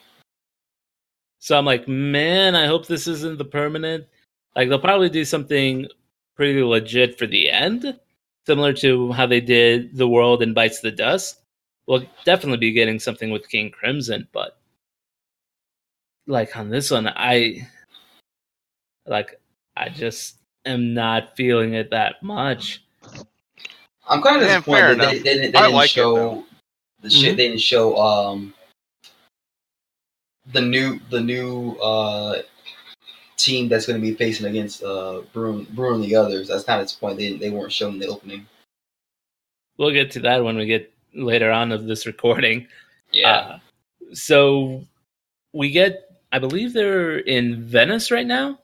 So 1.39 1.57
I'm 1.57 1.65
like, 1.65 1.89
man, 1.89 2.55
I 2.55 2.67
hope 2.67 2.87
this 2.87 3.07
isn't 3.07 3.39
the 3.39 3.45
permanent. 3.45 4.07
Like 4.57 4.69
they'll 4.69 4.79
probably 4.79 5.09
do 5.09 5.25
something 5.25 5.87
pretty 6.35 6.63
legit 6.63 7.19
for 7.19 7.27
the 7.27 7.51
end, 7.51 7.99
similar 8.47 8.73
to 8.75 9.13
how 9.13 9.27
they 9.27 9.41
did 9.41 9.97
the 9.97 10.09
world 10.09 10.43
and 10.43 10.55
bites 10.55 10.81
the 10.81 10.91
dust. 10.91 11.41
We'll 11.87 12.05
definitely 12.25 12.59
be 12.59 12.73
getting 12.73 12.99
something 12.99 13.31
with 13.31 13.49
King 13.49 13.71
Crimson, 13.71 14.29
but 14.33 14.59
like 16.27 16.57
on 16.57 16.69
this 16.69 16.91
one, 16.91 17.09
I 17.09 17.67
like 19.07 19.41
I 19.77 19.89
just 19.89 20.37
am 20.67 20.93
not 20.93 21.37
feeling 21.37 21.75
it 21.75 21.91
that 21.91 22.23
much. 22.23 22.85
I'm 24.09 24.23
kind 24.23 24.43
of 24.43 24.49
Yeah, 24.49 24.61
fair 24.61 24.95
disappointed 24.95 25.01
that 25.01 25.11
they, 25.13 25.19
they, 25.19 25.23
didn't- 25.35 25.53
they 25.53 25.59
didn't 25.61 25.75
like 25.75 25.91
show 25.91 26.45
the 27.03 27.11
shit. 27.11 27.35
Mhm. 27.35 27.37
They 27.37 27.49
didn't 27.49 27.61
show 27.61 27.97
um 27.97 28.55
the 30.53 30.61
new 30.63 30.99
the 31.11 31.21
new 31.21 31.73
uh 31.77 32.43
team 33.37 33.69
that's 33.69 33.87
going 33.87 34.01
to 34.01 34.05
be 34.07 34.15
facing 34.15 34.47
against 34.47 34.83
uh 34.83 35.21
Bruin 35.33 35.67
Bruin 35.71 35.97
and 35.97 36.05
the 36.05 36.17
others. 36.17 36.49
That's 36.49 36.65
kind 36.65 36.81
of 36.81 36.87
disappointing. 36.87 37.19
They 37.19 37.37
they 37.37 37.51
weren't 37.51 37.73
shown 37.73 37.95
in 37.95 37.99
the 38.01 38.09
opening. 38.09 38.47
We'll 39.77 39.93
get 39.93 40.11
to 40.13 40.21
that 40.21 40.43
when 40.43 40.57
we 40.57 40.67
get 40.67 40.93
later 41.15 41.51
on 41.53 41.71
of 41.71 41.87
this 41.87 42.05
recording. 42.07 42.67
Yeah. 43.13 43.29
Uh, 43.31 43.59
so 44.13 44.83
we 45.53 45.71
get, 45.71 46.11
I 46.33 46.39
believe 46.41 46.73
they're 46.73 47.19
in 47.19 47.63
Venice 47.65 48.11
right 48.11 48.27
now. 48.27 48.59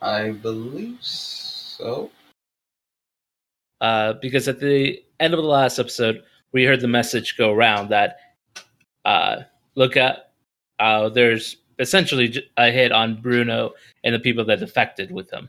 I 0.00 0.30
believe 0.30 0.98
so. 1.00 2.10
Uh, 3.82 4.12
because 4.22 4.46
at 4.46 4.60
the 4.60 5.02
end 5.18 5.34
of 5.34 5.38
the 5.42 5.46
last 5.46 5.78
episode, 5.80 6.22
we 6.52 6.64
heard 6.64 6.80
the 6.80 6.86
message 6.88 7.36
go 7.36 7.50
around 7.52 7.88
that 7.88 8.16
uh, 9.04 9.38
look 9.74 9.96
at 9.96 10.30
uh, 10.78 11.08
there's 11.08 11.56
essentially 11.80 12.46
a 12.58 12.70
hit 12.70 12.92
on 12.92 13.20
Bruno 13.20 13.72
and 14.04 14.14
the 14.14 14.20
people 14.20 14.44
that 14.44 14.60
defected 14.60 15.10
with 15.10 15.28
him. 15.32 15.48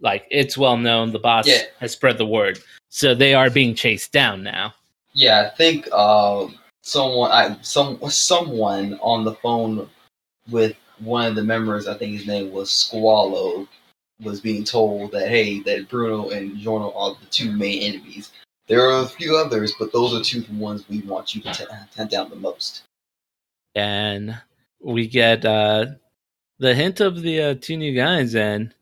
Like 0.00 0.26
it's 0.32 0.58
well 0.58 0.76
known, 0.76 1.12
the 1.12 1.20
boss 1.20 1.46
Yeah. 1.46 1.62
has 1.78 1.92
spread 1.92 2.18
the 2.18 2.26
word, 2.26 2.58
so 2.88 3.14
they 3.14 3.34
are 3.34 3.50
being 3.50 3.74
chased 3.74 4.12
down 4.12 4.42
now. 4.42 4.74
Yeah, 5.12 5.48
I 5.52 5.56
think 5.56 5.88
uh, 5.92 6.48
someone 6.82 7.30
I 7.30 7.56
some 7.62 7.98
someone 8.08 8.98
on 9.00 9.24
the 9.24 9.34
phone 9.34 9.88
with 10.50 10.74
one 10.98 11.26
of 11.26 11.36
the 11.36 11.44
members, 11.44 11.86
I 11.86 11.94
think 11.94 12.12
his 12.16 12.26
name 12.26 12.50
was 12.52 12.68
Squalo, 12.70 13.68
was 14.22 14.40
being 14.40 14.64
told 14.64 15.12
that 15.12 15.28
hey, 15.28 15.60
that 15.60 15.88
Bruno 15.88 16.30
and 16.30 16.56
Giorno 16.58 16.92
are 16.92 17.16
the 17.20 17.26
two 17.30 17.52
main 17.52 17.82
enemies. 17.82 18.30
There 18.66 18.82
are 18.88 19.02
a 19.02 19.06
few 19.08 19.36
others, 19.36 19.74
but 19.78 19.92
those 19.92 20.14
are 20.14 20.22
two 20.22 20.40
the 20.40 20.52
ones 20.54 20.84
we 20.88 21.00
want 21.02 21.34
you 21.34 21.40
to 21.42 21.52
t- 21.52 21.64
hunt 21.96 22.10
down 22.10 22.28
the 22.30 22.36
most. 22.36 22.82
and 23.74 24.36
we 24.82 25.06
get 25.06 25.44
uh 25.44 25.86
the 26.58 26.74
hint 26.74 27.00
of 27.00 27.22
the 27.22 27.42
uh, 27.42 27.54
two 27.60 27.76
new 27.76 27.94
guys 27.94 28.34
and 28.34 28.72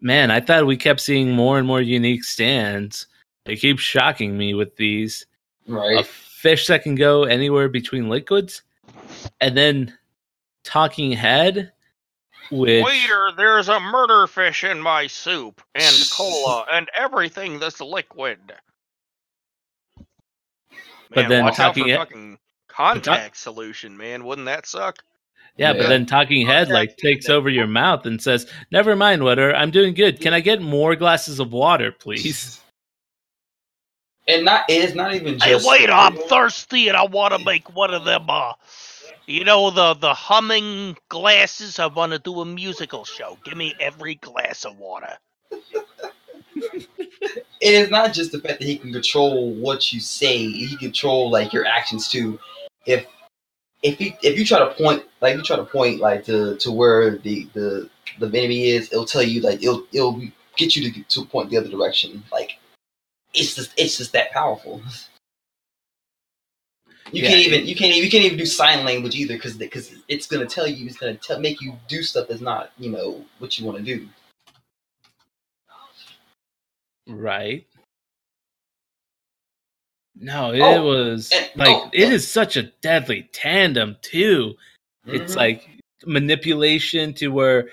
man 0.00 0.30
i 0.30 0.40
thought 0.40 0.66
we 0.66 0.76
kept 0.76 1.00
seeing 1.00 1.30
more 1.32 1.58
and 1.58 1.66
more 1.66 1.80
unique 1.82 2.24
stands 2.24 3.06
they 3.44 3.56
keep 3.56 3.78
shocking 3.78 4.36
me 4.36 4.54
with 4.54 4.76
these 4.76 5.26
Right. 5.68 5.98
a 6.00 6.04
fish 6.04 6.66
that 6.68 6.82
can 6.82 6.94
go 6.94 7.24
anywhere 7.24 7.68
between 7.68 8.08
liquids 8.08 8.62
and 9.40 9.56
then 9.56 9.92
talking 10.64 11.12
head 11.12 11.72
which 12.50 12.84
Waiter, 12.84 13.32
there's 13.36 13.68
a 13.68 13.80
murder 13.80 14.26
fish 14.26 14.64
in 14.64 14.80
my 14.80 15.06
soup 15.06 15.60
and 15.74 15.94
cola 16.12 16.64
and 16.72 16.88
everything 16.96 17.58
that's 17.58 17.80
liquid. 17.80 18.38
But 21.10 21.22
Man, 21.22 21.28
then 21.28 21.44
watch 21.44 21.58
out 21.60 21.74
for 21.74 21.80
talking 21.80 21.88
it- 21.88 21.98
fucking 21.98 22.38
contact 22.68 23.36
solution, 23.36 23.96
man. 23.96 24.24
Wouldn't 24.24 24.46
that 24.46 24.66
suck? 24.66 25.02
yeah, 25.58 25.72
but 25.72 25.88
then 25.88 26.04
talking 26.06 26.46
head 26.46 26.68
like 26.68 26.96
takes 26.98 27.28
over 27.30 27.48
your 27.48 27.66
mouth 27.66 28.04
and 28.06 28.20
says 28.20 28.46
never 28.70 28.94
mind 28.94 29.24
waiter. 29.24 29.54
i'm 29.54 29.70
doing 29.70 29.94
good 29.94 30.20
can 30.20 30.34
i 30.34 30.40
get 30.40 30.60
more 30.60 30.94
glasses 30.96 31.40
of 31.40 31.52
water 31.52 31.90
please 31.92 32.60
And 34.28 34.44
not 34.44 34.68
it 34.68 34.82
is 34.82 34.94
not 34.94 35.14
even 35.14 35.38
Hey, 35.40 35.52
just 35.52 35.66
wait, 35.68 35.88
I'm 35.88 36.16
thirsty 36.16 36.88
and 36.88 36.96
I 36.96 37.04
want 37.06 37.32
to 37.32 37.44
make 37.44 37.74
one 37.74 37.94
of 37.94 38.04
them, 38.04 38.26
uh, 38.28 38.52
you 39.26 39.44
know, 39.44 39.70
the, 39.70 39.94
the 39.94 40.14
humming 40.14 40.96
glasses. 41.08 41.78
I 41.78 41.86
want 41.86 42.12
to 42.12 42.18
do 42.18 42.40
a 42.40 42.44
musical 42.44 43.04
show. 43.04 43.38
Give 43.44 43.56
me 43.56 43.74
every 43.80 44.16
glass 44.16 44.64
of 44.64 44.78
water. 44.78 45.18
it 45.52 47.44
is 47.60 47.90
not 47.90 48.12
just 48.12 48.32
the 48.32 48.40
fact 48.40 48.60
that 48.60 48.66
he 48.66 48.78
can 48.78 48.92
control 48.92 49.52
what 49.54 49.92
you 49.92 50.00
say; 50.00 50.38
he 50.38 50.68
can 50.68 50.78
control 50.78 51.30
like 51.30 51.52
your 51.52 51.66
actions 51.66 52.08
too. 52.08 52.38
If 52.86 53.06
if 53.82 54.00
you 54.00 54.12
if 54.22 54.38
you 54.38 54.44
try 54.44 54.58
to 54.60 54.72
point 54.74 55.04
like 55.20 55.36
you 55.36 55.42
try 55.42 55.56
to 55.56 55.64
point 55.64 56.00
like 56.00 56.24
to 56.24 56.56
to 56.56 56.72
where 56.72 57.18
the 57.18 57.48
the 57.52 57.90
the 58.18 58.26
enemy 58.26 58.68
is, 58.68 58.92
it'll 58.92 59.04
tell 59.04 59.22
you 59.22 59.40
like 59.40 59.62
it'll 59.62 59.86
it'll 59.92 60.20
get 60.56 60.76
you 60.76 60.90
to 60.90 61.02
to 61.02 61.24
point 61.24 61.50
the 61.50 61.56
other 61.56 61.68
direction. 61.68 62.22
Like 62.32 62.58
it's 63.34 63.54
just 63.54 63.72
it's 63.76 63.98
just 63.98 64.12
that 64.12 64.30
powerful. 64.32 64.82
You 67.12 67.22
Yeah. 67.22 67.28
can't 67.30 67.40
even 67.46 67.66
you 67.66 67.76
can't 67.76 67.92
even, 67.92 68.04
you 68.04 68.10
can't 68.10 68.24
even 68.24 68.38
do 68.38 68.46
sign 68.46 68.84
language 68.84 69.14
either 69.14 69.34
because 69.34 69.56
because 69.56 69.94
it's 70.08 70.26
gonna 70.26 70.46
tell 70.46 70.66
you 70.66 70.86
it's 70.86 70.96
gonna 70.96 71.14
tell 71.14 71.38
make 71.38 71.60
you 71.60 71.78
do 71.88 72.02
stuff 72.02 72.26
that's 72.28 72.40
not 72.40 72.72
you 72.78 72.90
know 72.90 73.24
what 73.38 73.58
you 73.58 73.64
want 73.64 73.78
to 73.78 73.84
do. 73.84 74.08
Right. 77.06 77.66
No, 80.18 80.52
it 80.52 80.60
Oh, 80.60 80.82
was 80.84 81.30
and- 81.30 81.50
like 81.56 81.68
oh, 81.76 81.90
it 81.92 82.04
and- 82.04 82.12
is 82.14 82.26
such 82.28 82.56
a 82.56 82.64
deadly 82.80 83.28
tandem 83.32 83.96
too. 84.02 84.56
It's 85.06 85.34
Mhm. 85.34 85.36
like 85.36 85.68
manipulation 86.04 87.12
to 87.14 87.28
where 87.28 87.70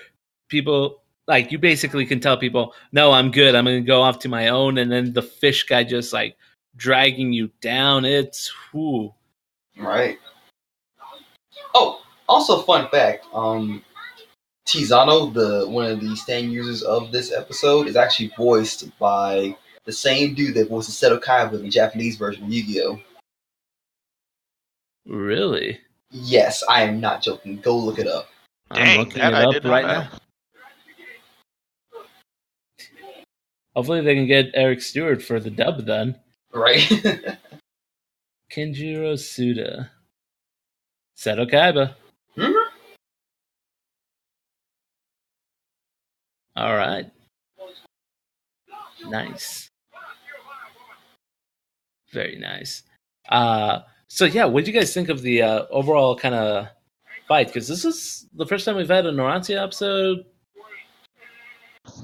people 0.48 1.02
like 1.26 1.50
you 1.50 1.58
basically 1.58 2.04
can 2.04 2.20
tell 2.20 2.36
people, 2.36 2.74
"No, 2.92 3.10
I'm 3.12 3.30
good. 3.30 3.54
I'm 3.54 3.64
going 3.64 3.82
to 3.82 3.86
go 3.86 4.02
off 4.02 4.18
to 4.20 4.28
my 4.28 4.48
own," 4.48 4.76
and 4.78 4.92
then 4.92 5.12
the 5.14 5.22
fish 5.22 5.64
guy 5.64 5.82
just 5.82 6.12
like 6.12 6.36
dragging 6.76 7.32
you 7.32 7.50
down. 7.62 8.04
It's 8.04 8.52
whoo. 8.72 9.14
Right. 9.78 10.18
Oh, 11.74 12.00
also 12.28 12.62
fun 12.62 12.88
fact. 12.90 13.26
Um, 13.32 13.82
Tiziano, 14.66 15.32
the 15.32 15.68
one 15.68 15.90
of 15.90 16.00
the 16.00 16.16
stand 16.16 16.52
users 16.52 16.82
of 16.82 17.12
this 17.12 17.32
episode, 17.32 17.86
is 17.86 17.96
actually 17.96 18.32
voiced 18.36 18.96
by 18.98 19.56
the 19.84 19.92
same 19.92 20.34
dude 20.34 20.54
that 20.54 20.68
voiced 20.68 20.90
Seto 20.90 21.20
Kaiba 21.20 21.54
in 21.54 21.62
the 21.62 21.68
Japanese 21.68 22.16
version 22.16 22.44
of 22.44 22.50
Yu-Gi-Oh. 22.50 23.00
Really? 25.06 25.78
Yes, 26.10 26.62
I 26.68 26.82
am 26.82 27.00
not 27.00 27.22
joking. 27.22 27.58
Go 27.60 27.76
look 27.76 27.98
it 27.98 28.06
up. 28.06 28.28
I'm 28.70 28.84
Dang, 28.84 28.98
looking 29.00 29.18
that 29.18 29.32
it 29.32 29.36
I 29.36 29.44
up 29.44 29.52
did 29.52 29.64
right 29.64 29.86
now. 29.86 30.08
Hopefully 33.76 34.00
they 34.00 34.14
can 34.14 34.26
get 34.26 34.52
Eric 34.54 34.80
Stuart 34.80 35.22
for 35.22 35.40
the 35.40 35.50
dub 35.50 35.84
then. 35.84 36.16
Right. 36.52 36.88
Kenjiro 38.50 39.14
Tsuda. 39.14 39.90
Seto 41.16 41.50
Kaiba. 41.50 41.94
Mhm. 42.36 42.64
All 46.56 46.76
right. 46.76 47.10
Nice. 49.08 49.68
Very 52.12 52.38
nice. 52.38 52.82
Uh 53.28 53.80
so 54.08 54.24
yeah, 54.26 54.44
what 54.44 54.64
do 54.64 54.70
you 54.70 54.78
guys 54.78 54.94
think 54.94 55.08
of 55.08 55.22
the 55.22 55.42
uh, 55.42 55.64
overall 55.70 56.14
kind 56.16 56.34
of 56.36 56.68
fight? 57.26 57.48
Because 57.48 57.66
this 57.66 57.84
is 57.84 58.28
the 58.34 58.46
first 58.46 58.64
time 58.64 58.76
we've 58.76 58.88
had 58.88 59.06
a 59.06 59.12
Narancia 59.12 59.60
episode. 59.60 60.24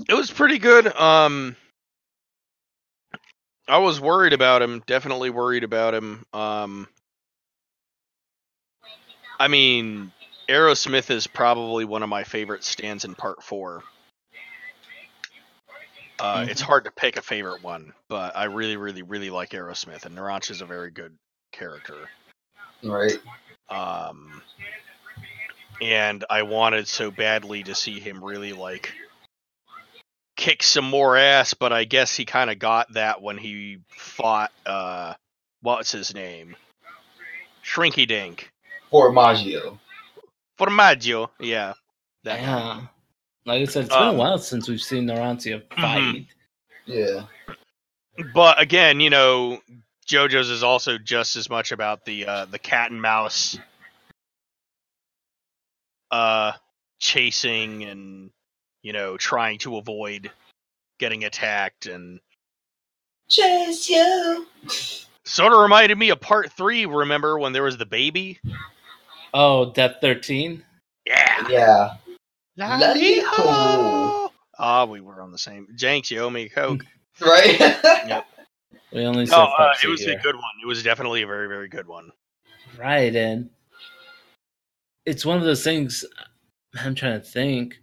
It 0.08 0.14
was 0.14 0.30
pretty 0.30 0.58
good. 0.58 0.88
Um, 0.96 1.54
I 3.70 3.78
was 3.78 4.00
worried 4.00 4.32
about 4.32 4.62
him. 4.62 4.82
Definitely 4.86 5.30
worried 5.30 5.62
about 5.62 5.94
him. 5.94 6.24
Um, 6.32 6.88
I 9.38 9.46
mean, 9.46 10.10
Aerosmith 10.48 11.08
is 11.10 11.28
probably 11.28 11.84
one 11.84 12.02
of 12.02 12.08
my 12.08 12.24
favorite 12.24 12.64
stands 12.64 13.04
in 13.04 13.14
Part 13.14 13.44
Four. 13.44 13.84
Uh, 16.18 16.46
It's 16.48 16.60
hard 16.60 16.84
to 16.84 16.90
pick 16.90 17.16
a 17.16 17.22
favorite 17.22 17.62
one, 17.62 17.92
but 18.08 18.36
I 18.36 18.44
really, 18.44 18.76
really, 18.76 19.02
really 19.02 19.30
like 19.30 19.50
Aerosmith, 19.50 20.04
and 20.04 20.18
Naranch 20.18 20.50
is 20.50 20.60
a 20.60 20.66
very 20.66 20.90
good 20.90 21.16
character. 21.52 22.08
right. 22.82 23.18
Um, 23.68 24.42
and 25.80 26.24
I 26.28 26.42
wanted 26.42 26.88
so 26.88 27.12
badly 27.12 27.62
to 27.62 27.74
see 27.76 28.00
him 28.00 28.22
really 28.22 28.52
like 28.52 28.92
kick 30.40 30.62
some 30.62 30.86
more 30.86 31.18
ass, 31.18 31.52
but 31.52 31.70
I 31.70 31.84
guess 31.84 32.16
he 32.16 32.24
kind 32.24 32.48
of 32.48 32.58
got 32.58 32.94
that 32.94 33.20
when 33.20 33.36
he 33.36 33.80
fought 33.90 34.50
uh, 34.64 35.12
what's 35.60 35.92
his 35.92 36.14
name, 36.14 36.56
Shrinky 37.62 38.08
Dink, 38.08 38.50
Formaggio. 38.90 39.78
Formaggio. 40.58 41.28
Yeah, 41.38 41.74
that 42.24 42.40
guy. 42.40 42.46
Yeah. 42.46 42.80
Like 43.44 43.62
I 43.62 43.64
said, 43.66 43.84
it's 43.84 43.94
been 43.94 44.02
Um, 44.02 44.14
a 44.14 44.18
while 44.18 44.38
since 44.38 44.66
we've 44.66 44.80
seen 44.80 45.06
Narancia 45.06 45.62
fight. 45.74 46.26
Yeah. 46.86 47.24
But 48.34 48.60
again, 48.60 49.00
you 49.00 49.10
know, 49.10 49.60
JoJo's 50.08 50.48
is 50.50 50.62
also 50.62 50.96
just 50.96 51.36
as 51.36 51.50
much 51.50 51.70
about 51.70 52.06
the 52.06 52.26
uh, 52.26 52.44
the 52.46 52.58
cat 52.58 52.90
and 52.90 53.00
mouse 53.00 53.58
uh, 56.10 56.52
chasing 56.98 57.84
and 57.84 58.30
you 58.82 58.92
know 58.92 59.16
trying 59.16 59.58
to 59.58 59.76
avoid 59.76 60.30
getting 60.98 61.24
attacked 61.24 61.86
and 61.86 62.20
Chase 63.28 63.88
you. 63.88 64.46
sort 65.24 65.52
of 65.52 65.60
reminded 65.60 65.96
me 65.96 66.10
of 66.10 66.20
part 66.20 66.50
three. 66.52 66.84
Remember 66.86 67.38
when 67.38 67.52
there 67.52 67.62
was 67.62 67.76
the 67.76 67.86
baby? 67.86 68.38
Oh, 69.32 69.70
Death 69.72 69.96
13? 70.00 70.64
Yeah. 71.06 71.48
Yeah. 71.48 71.90
Lally-ho! 72.56 74.32
Ah, 74.58 74.84
we 74.84 75.00
were 75.00 75.22
on 75.22 75.30
the 75.32 75.38
same. 75.38 75.68
Jenks, 75.76 76.10
you 76.10 76.18
owe 76.20 76.30
me 76.30 76.42
a 76.44 76.48
coke. 76.48 76.84
Right. 77.20 77.58
yep. 77.60 78.26
We 78.92 79.04
only 79.04 79.26
said 79.26 79.36
No, 79.36 79.44
uh, 79.58 79.74
it 79.84 79.86
was 79.88 80.00
here. 80.00 80.18
a 80.18 80.22
good 80.22 80.34
one. 80.34 80.44
It 80.62 80.66
was 80.66 80.82
definitely 80.82 81.20
a 81.22 81.26
very, 81.26 81.48
very 81.48 81.68
good 81.68 81.86
one. 81.86 82.10
Right, 82.78 83.14
and 83.14 83.50
it's 85.04 85.24
one 85.26 85.36
of 85.38 85.44
those 85.44 85.62
things. 85.62 86.04
I'm 86.82 86.94
trying 86.94 87.20
to 87.20 87.26
think. 87.26 87.78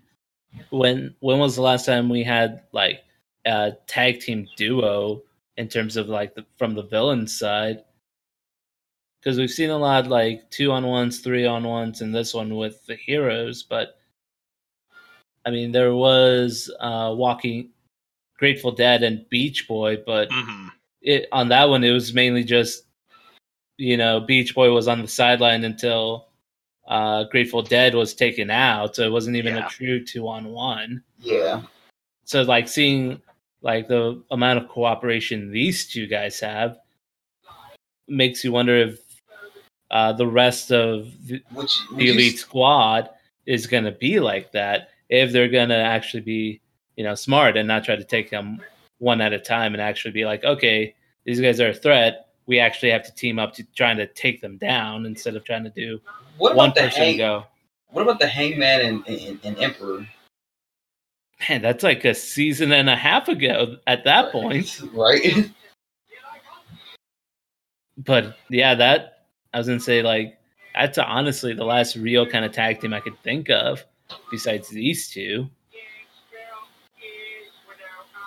When 0.70 1.16
when 1.20 1.40
was 1.40 1.56
the 1.56 1.62
last 1.62 1.86
time 1.86 2.10
we 2.10 2.24
had 2.24 2.64
like 2.72 3.04
a 3.46 3.74
tag 3.88 4.20
team 4.20 4.48
duo 4.56 5.24
in 5.58 5.68
terms 5.68 5.98
of 5.98 6.08
like 6.10 6.36
the, 6.36 6.46
from 6.58 6.76
the 6.76 6.84
villain 6.84 7.28
side? 7.28 7.84
Because 9.20 9.38
we've 9.38 9.52
seen 9.52 9.70
a 9.70 9.78
lot 9.78 10.08
like 10.08 10.50
two 10.52 10.72
on 10.72 10.86
ones, 10.86 11.20
three 11.20 11.46
on 11.46 11.64
ones, 11.64 12.02
and 12.02 12.14
this 12.14 12.34
one 12.34 12.56
with 12.56 12.86
the 12.86 12.96
heroes. 12.96 13.64
But 13.64 13.98
I 15.46 15.52
mean, 15.52 15.72
there 15.72 15.96
was 15.96 16.72
uh, 16.80 17.14
Walking 17.16 17.70
Grateful 18.38 18.72
Dead 18.72 19.04
and 19.04 19.28
Beach 19.30 19.68
Boy, 19.68 19.98
but 20.06 20.30
hmm 20.32 20.68
it 21.02 21.28
on 21.32 21.50
that 21.50 21.70
one 21.70 21.84
it 21.84 21.92
was 21.92 22.14
mainly 22.14 22.44
just 22.44 22.84
you 23.78 23.98
know 23.98 24.20
beach 24.20 24.56
boy 24.56 24.72
was 24.72 24.88
on 24.88 25.02
the 25.02 25.08
sideline 25.08 25.64
until 25.64 26.27
uh 26.88 27.24
grateful 27.26 27.62
dead 27.62 27.94
was 27.96 28.14
taken 28.14 28.50
out 28.50 28.96
so 28.96 29.04
it 29.04 29.12
wasn't 29.12 29.36
even 29.36 29.56
Yeah. 29.56 29.66
a 29.66 29.70
true 29.70 30.04
two 30.04 30.28
on 30.28 30.50
one 30.50 31.04
yeah. 31.20 31.62
so 32.24 32.42
like 32.44 32.68
seeing 32.68 33.22
like 33.62 33.88
the 33.88 34.22
amount 34.32 34.60
of 34.60 34.70
cooperation 34.70 35.52
these 35.52 35.88
two 35.88 36.08
guys 36.08 36.40
have 36.40 36.78
makes 38.08 38.44
you 38.44 38.52
wonder 38.52 38.76
if 38.76 39.00
uh 39.92 40.14
the 40.14 40.28
rest 40.28 40.72
of 40.72 41.12
the, 41.28 41.42
Which, 41.54 41.78
the 41.96 42.06
you 42.06 42.14
elite 42.14 42.38
squad 42.40 43.10
is 43.46 43.68
going 43.68 43.84
to 43.86 43.92
be 43.92 44.20
like 44.20 44.52
that 44.52 44.90
if 45.10 45.32
they're 45.32 45.48
going 45.50 45.70
to 45.70 45.76
actually 45.76 46.22
be 46.22 46.62
you 46.96 47.04
know 47.04 47.16
smart 47.16 47.58
and 47.58 47.68
not 47.68 47.84
try 47.84 47.96
to 47.96 48.04
take 48.04 48.30
them 48.30 48.62
one 49.00 49.22
at 49.22 49.34
a 49.34 49.40
time 49.40 49.74
and 49.74 49.82
actually 49.82 50.12
be 50.12 50.26
like 50.26 50.44
okay 50.44 50.96
these 51.26 51.42
guys 51.42 51.60
are 51.60 51.70
a 51.70 51.74
threat 51.74 52.28
we 52.46 52.60
actually 52.60 52.90
have 52.92 53.04
to 53.04 53.14
team 53.14 53.40
up 53.40 53.54
to 53.54 53.64
trying 53.76 53.98
to 53.98 54.08
take 54.08 54.40
them 54.42 54.58
down 54.58 55.06
instead 55.06 55.36
of 55.36 55.44
trying 55.44 55.64
to 55.64 55.70
do 55.70 56.00
what 56.38 56.56
one 56.56 56.70
about 56.70 56.76
the 56.76 56.82
person 56.82 57.02
hang, 57.02 57.18
go 57.18 57.46
What 57.90 58.02
about 58.02 58.20
the 58.20 58.28
Hangman 58.28 58.82
and, 58.82 59.08
and, 59.08 59.40
and 59.44 59.58
Emperor? 59.60 60.08
man 61.50 61.62
that's 61.62 61.84
like 61.84 62.04
a 62.04 62.16
season 62.16 62.72
and 62.72 62.90
a 62.90 62.96
half 62.96 63.28
ago 63.28 63.78
at 63.86 64.04
that 64.04 64.32
point 64.32 64.82
right? 64.94 65.52
but 67.98 68.36
yeah 68.50 68.74
that 68.74 69.26
i 69.54 69.60
was 69.60 69.68
to 69.68 69.80
say 69.80 70.02
like 70.02 70.38
that's 70.74 70.98
honestly 70.98 71.54
the 71.54 71.64
last 71.64 71.96
real 71.96 72.26
kind 72.26 72.44
of 72.44 72.52
tag 72.52 72.82
team 72.82 72.92
i 72.94 73.00
could 73.00 73.18
think 73.24 73.50
of 73.52 73.86
besides 74.32 74.68
these 74.70 75.10
two 75.10 75.48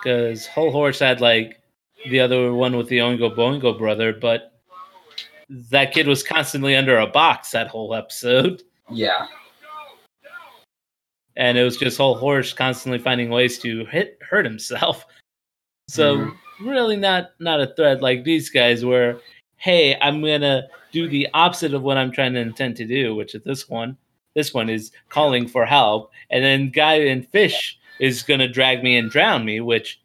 because 0.00 0.46
Hol 0.46 0.70
Horse 0.70 0.98
had 0.98 1.20
like 1.20 1.60
the 2.08 2.20
other 2.20 2.52
one 2.52 2.76
with 2.76 2.88
the 2.88 2.98
Oingo 2.98 3.34
Boingo 3.34 3.76
brother, 3.76 4.12
but 4.12 4.59
that 5.50 5.92
kid 5.92 6.06
was 6.06 6.22
constantly 6.22 6.76
under 6.76 6.98
a 6.98 7.06
box 7.06 7.50
that 7.50 7.68
whole 7.68 7.94
episode, 7.94 8.62
yeah. 8.88 9.26
and 11.36 11.58
it 11.58 11.64
was 11.64 11.76
just 11.76 11.96
Hol 11.98 12.14
Horse 12.16 12.52
constantly 12.52 12.98
finding 12.98 13.30
ways 13.30 13.58
to 13.60 13.84
hit 13.86 14.18
hurt 14.22 14.44
himself. 14.44 15.06
So 15.88 16.18
Mhm. 16.18 16.36
really 16.60 16.96
not 16.96 17.32
not 17.40 17.60
a 17.60 17.66
threat 17.74 18.00
like 18.00 18.22
these 18.22 18.48
guys 18.48 18.84
where, 18.84 19.18
hey, 19.56 19.98
I'm 20.00 20.20
gonna 20.20 20.68
do 20.92 21.08
the 21.08 21.28
opposite 21.34 21.74
of 21.74 21.82
what 21.82 21.96
I'm 21.96 22.12
trying 22.12 22.34
to 22.34 22.40
intend 22.40 22.76
to 22.76 22.84
do, 22.86 23.14
which 23.16 23.34
is 23.34 23.42
this 23.42 23.68
one. 23.68 23.96
This 24.34 24.54
one 24.54 24.68
is 24.68 24.92
calling 25.08 25.48
for 25.48 25.66
help, 25.66 26.12
and 26.30 26.44
then 26.44 26.70
guy 26.70 26.94
in 26.94 27.22
fish 27.24 27.76
is 27.98 28.22
gonna 28.22 28.46
drag 28.48 28.84
me 28.84 28.96
and 28.98 29.10
drown 29.10 29.44
me, 29.44 29.58
which 29.60 30.00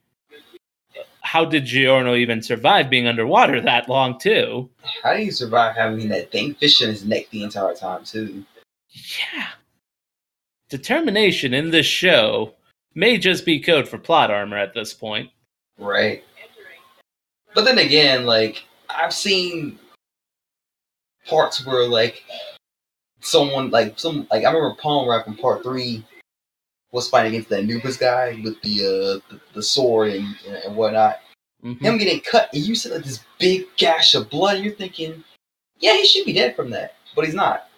how 1.26 1.44
did 1.44 1.66
Giorno 1.66 2.14
even 2.14 2.44
survive 2.44 2.88
being 2.88 3.08
underwater 3.08 3.60
that 3.60 3.90
long 3.90 4.20
too? 4.20 4.70
How 5.04 5.16
do 5.16 5.24
you 5.24 5.32
survive 5.32 5.76
having 5.76 6.08
that 6.10 6.32
thing 6.32 6.54
fish 6.54 6.84
in 6.84 6.90
his 6.90 7.04
neck 7.04 7.30
the 7.32 7.44
entire 7.44 7.74
time 7.74 8.04
too? 8.04 8.46
Yeah. 8.92 9.48
Determination 10.70 11.54
in 11.56 11.72
this 11.72 11.88
show 11.88 12.54
may 12.94 13.18
just 13.18 13.44
be 13.44 13.60
code 13.60 13.88
for 13.88 13.98
plot 13.98 14.30
armor 14.30 14.58
at 14.58 14.76
this 14.76 14.94
point. 14.94 15.32
Right. 15.80 16.24
But 17.56 17.66
then 17.66 17.80
again, 17.80 18.26
like 18.26 18.64
I've 18.88 19.14
seen 19.14 19.80
parts 21.26 21.66
where 21.66 21.88
like 21.88 22.24
someone 23.22 23.72
like 23.72 24.00
some 24.00 24.28
like 24.30 24.46
I 24.46 24.52
remember 24.52 24.76
Palm 24.80 25.10
Rap 25.10 25.26
in 25.26 25.36
part 25.36 25.64
three 25.64 26.06
was 26.96 27.10
fighting 27.10 27.34
against 27.34 27.50
that 27.52 27.62
Anubis 27.62 27.98
guy 27.98 28.42
with 28.44 28.62
the 28.64 28.80
uh 28.82 29.34
the, 29.34 29.42
the 29.56 29.64
sword 29.64 30.14
and, 30.14 30.36
and 30.66 30.78
whatnot. 30.78 31.20
Mhm. 31.64 31.82
Him 31.82 32.00
getting 32.00 32.22
cut, 32.22 32.50
and 32.54 32.64
you 32.64 32.76
see 32.76 32.90
like 32.92 33.04
this 33.06 33.22
big 33.40 33.66
gash 33.78 34.16
of 34.16 34.30
blood. 34.32 34.58
And 34.58 34.66
You're 34.66 34.76
thinking, 34.76 35.24
yeah, 35.80 35.94
he 35.96 36.06
should 36.06 36.26
be 36.26 36.34
dead 36.34 36.56
from 36.56 36.72
that, 36.72 36.96
but 37.16 37.26
he's 37.26 37.36
not. 37.36 37.70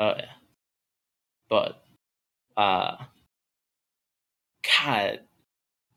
Oh 0.00 0.14
yeah. 0.16 0.32
But 1.50 1.84
uh 2.56 2.96
God 4.82 5.20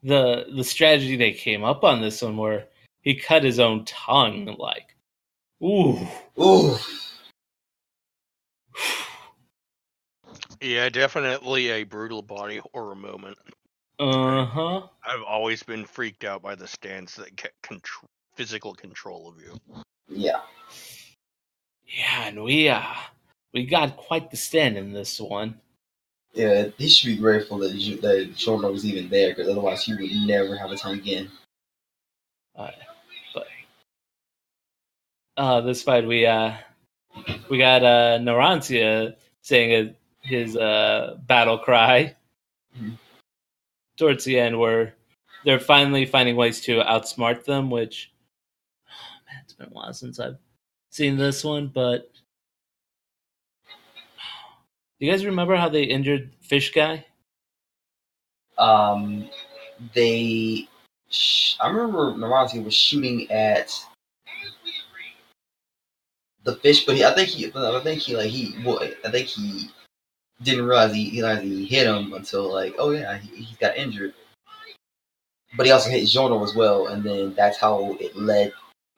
the 0.02 0.46
the 0.56 0.64
strategy 0.64 1.16
they 1.16 1.32
came 1.32 1.64
up 1.64 1.84
on 1.84 2.00
this 2.02 2.22
one 2.22 2.36
where 2.38 2.66
he 3.02 3.14
cut 3.16 3.44
his 3.44 3.60
own 3.60 3.84
tongue 3.86 4.56
like 4.58 4.96
ooh 5.62 5.98
Ooh, 6.40 6.76
Yeah, 10.62 10.90
definitely 10.90 11.70
a 11.70 11.84
brutal 11.84 12.22
body 12.22 12.62
horror 12.74 12.96
moment. 12.96 13.38
uh-huh 13.98 14.82
I've 15.04 15.22
always 15.22 15.62
been 15.62 15.86
freaked 15.86 16.24
out 16.24 16.42
by 16.42 16.54
the 16.56 16.68
stands 16.68 17.16
that 17.16 17.36
get 17.36 17.52
contr- 17.62 18.06
physical 18.36 18.74
control 18.74 19.28
of 19.28 19.40
you. 19.42 19.58
yeah. 20.08 20.40
yeah 21.86 22.28
and 22.28 22.42
we 22.44 22.68
uh 22.68 22.82
we 23.54 23.66
got 23.66 23.96
quite 23.96 24.30
the 24.30 24.36
stand 24.38 24.78
in 24.78 24.92
this 24.92 25.20
one 25.20 25.60
Yeah, 26.34 26.68
he 26.78 26.88
should 26.88 27.08
be 27.08 27.16
grateful 27.18 27.58
that 27.58 27.76
Ju- 27.76 28.00
that 28.02 28.34
Giorno 28.36 28.72
was 28.72 28.86
even 28.86 29.08
there, 29.10 29.30
because 29.30 29.48
otherwise 29.48 29.84
he 29.84 29.94
would 29.94 30.28
never 30.28 30.56
have 30.56 30.70
a 30.70 30.76
tongue 30.76 30.98
again. 30.98 31.30
uh, 32.56 32.70
but 33.34 33.46
uh 35.36 35.60
this 35.62 35.82
fight 35.82 36.06
we 36.06 36.26
uh 36.26 36.54
we 37.50 37.58
got 37.58 37.84
uh 37.84 38.18
Narancia 38.20 39.16
saying 39.42 39.70
it, 39.72 39.96
his 40.22 40.56
uh 40.56 41.16
battle 41.26 41.58
cry 41.58 42.14
Mhm. 42.78 42.96
towards 43.96 44.24
the 44.24 44.38
end 44.38 44.58
where 44.58 44.94
they're 45.44 45.58
finally 45.60 46.06
finding 46.06 46.36
ways 46.36 46.60
to 46.62 46.80
outsmart 46.82 47.44
them 47.44 47.70
which 47.70 48.12
man 49.26 49.42
it's 49.44 49.52
been 49.52 49.66
a 49.66 49.70
while 49.70 49.92
since 49.92 50.18
I've 50.20 50.38
seen 50.90 51.16
this 51.16 51.42
one 51.44 51.66
but 51.68 52.10
do 55.00 55.06
you 55.06 55.10
guys 55.12 55.26
remember 55.26 55.56
how 55.56 55.68
they 55.68 55.82
injured 55.82 56.30
Fish 56.42 56.72
Guy? 56.72 57.04
Um, 58.56 59.28
they, 59.94 60.68
sh- 61.10 61.56
I 61.60 61.68
remember 61.68 62.12
Narancia 62.12 62.62
was 62.64 62.74
shooting 62.74 63.28
at 63.32 63.74
the 66.44 66.54
fish, 66.56 66.84
but 66.84 66.94
he, 66.94 67.04
I 67.04 67.12
think 67.14 67.30
he, 67.30 67.46
I 67.52 67.80
think 67.82 68.00
he 68.02 68.16
like 68.16 68.30
he, 68.30 68.54
well, 68.64 68.80
I 69.04 69.10
think 69.10 69.26
he 69.26 69.70
didn't 70.42 70.66
realize 70.66 70.94
he, 70.94 71.08
he, 71.08 71.20
he 71.40 71.64
hit 71.66 71.86
him 71.86 72.12
until 72.12 72.52
like, 72.52 72.74
oh 72.78 72.90
yeah, 72.90 73.18
he, 73.18 73.42
he 73.42 73.56
got 73.56 73.76
injured. 73.76 74.14
But 75.56 75.66
he 75.66 75.72
also 75.72 75.90
hit 75.90 76.06
Giorno 76.08 76.42
as 76.42 76.54
well, 76.54 76.86
and 76.86 77.04
then 77.04 77.34
that's 77.34 77.58
how 77.58 77.96
it 78.00 78.16
led, 78.16 78.52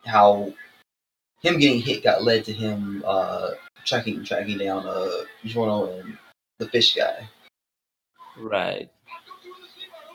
how 0.05 0.53
him 1.43 1.59
getting 1.59 1.81
hit 1.81 2.03
got 2.03 2.23
led 2.23 2.45
to 2.45 2.53
him 2.53 3.05
uh 3.07 3.51
tracking 3.85 4.25
tracking 4.25 4.59
down 4.59 4.87
uh 4.87 5.25
Giorno 5.45 5.93
and 5.99 6.17
the 6.59 6.69
fish 6.69 6.95
guy 6.95 7.29
Right. 8.37 8.91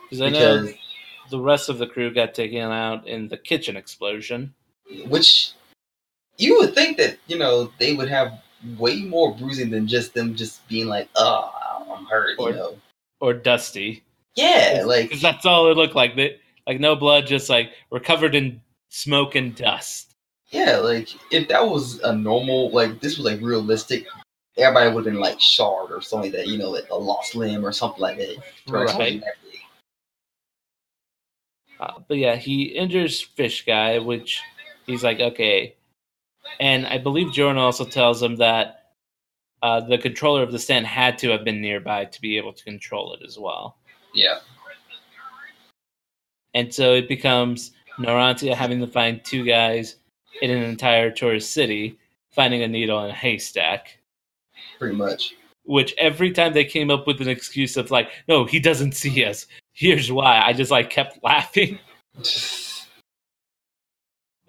Because 0.03 0.21
I 0.21 0.29
know 0.29 0.67
the 1.29 1.39
rest 1.39 1.69
of 1.69 1.77
the 1.77 1.87
crew 1.87 2.13
got 2.13 2.33
taken 2.33 2.59
out 2.59 3.07
in 3.07 3.27
the 3.27 3.37
kitchen 3.37 3.77
explosion. 3.77 4.53
which 5.05 5.51
you 6.37 6.57
would 6.57 6.73
think 6.73 6.97
that 6.97 7.17
you 7.27 7.37
know 7.37 7.71
they 7.77 7.93
would 7.93 8.09
have 8.09 8.41
way 8.77 9.01
more 9.03 9.35
bruising 9.35 9.69
than 9.69 9.87
just 9.87 10.13
them 10.13 10.35
just 10.35 10.67
being 10.67 10.87
like, 10.87 11.09
"Oh, 11.15 11.85
I'm 11.91 12.05
hurt," 12.05 12.35
Or- 12.39 12.49
you 12.49 12.55
know. 12.55 12.77
Or 13.21 13.33
Dusty. 13.33 14.03
Yeah, 14.35 14.83
like 14.85 15.09
Because 15.09 15.21
that's 15.21 15.45
all 15.45 15.69
it 15.69 15.75
looked 15.75 15.95
like. 15.95 16.15
That 16.15 16.39
like 16.65 16.79
no 16.79 16.95
blood, 16.95 17.27
just 17.27 17.49
like 17.49 17.71
we're 17.89 17.99
covered 17.99 18.33
in 18.35 18.61
smoke 18.89 19.35
and 19.35 19.53
dust. 19.55 20.15
yeah, 20.51 20.77
like 20.77 21.09
if 21.31 21.47
that 21.49 21.67
was 21.67 21.99
a 22.01 22.15
normal, 22.15 22.69
like 22.71 23.01
this 23.01 23.17
was 23.17 23.25
like 23.25 23.41
realistic, 23.41 24.05
everybody 24.57 24.93
would 24.93 25.05
have 25.05 25.13
been 25.13 25.21
like 25.21 25.41
shard 25.41 25.91
or 25.91 25.99
something 26.01 26.31
like 26.31 26.39
that, 26.39 26.47
you 26.47 26.57
know, 26.57 26.69
like 26.69 26.89
a 26.89 26.95
lost 26.95 27.35
limb 27.35 27.65
or 27.65 27.71
something 27.73 28.01
like 28.01 28.17
that. 28.17 28.37
Right. 28.67 29.21
Uh, 31.79 31.93
but 32.07 32.17
yeah, 32.17 32.35
he 32.35 32.63
injures 32.63 33.21
Fish 33.21 33.65
Guy, 33.65 33.99
which 33.99 34.41
he's 34.85 35.03
like, 35.03 35.19
okay. 35.19 35.75
And 36.59 36.85
I 36.87 36.97
believe 36.97 37.31
Giorno 37.31 37.61
also 37.61 37.85
tells 37.85 38.21
him 38.21 38.35
that 38.37 38.91
uh, 39.61 39.81
the 39.81 39.97
controller 39.97 40.43
of 40.43 40.51
the 40.51 40.59
stand 40.59 40.85
had 40.85 41.17
to 41.19 41.29
have 41.29 41.43
been 41.43 41.61
nearby 41.61 42.05
to 42.05 42.21
be 42.21 42.37
able 42.37 42.53
to 42.53 42.63
control 42.63 43.13
it 43.13 43.21
as 43.25 43.37
well. 43.37 43.77
Yeah, 44.13 44.39
And 46.53 46.73
so 46.73 46.93
it 46.93 47.07
becomes 47.07 47.71
Narancia 47.99 48.55
having 48.55 48.79
to 48.79 48.87
find 48.87 49.23
two 49.23 49.45
guys 49.45 49.97
in 50.41 50.49
an 50.49 50.63
entire 50.63 51.11
tourist 51.11 51.51
city, 51.53 51.99
finding 52.31 52.63
a 52.63 52.67
needle 52.67 53.03
in 53.03 53.11
a 53.11 53.13
haystack. 53.13 53.99
pretty 54.79 54.95
much. 54.95 55.35
Which 55.65 55.93
every 55.97 56.31
time 56.31 56.53
they 56.53 56.65
came 56.65 56.89
up 56.89 57.05
with 57.05 57.21
an 57.21 57.29
excuse 57.29 57.77
of 57.77 57.91
like, 57.91 58.09
no, 58.27 58.45
he 58.45 58.59
doesn't 58.59 58.93
see 58.93 59.23
us. 59.25 59.45
Here's 59.73 60.11
why. 60.11 60.41
I 60.41 60.53
just 60.53 60.71
like 60.71 60.89
kept 60.89 61.23
laughing. 61.23 61.79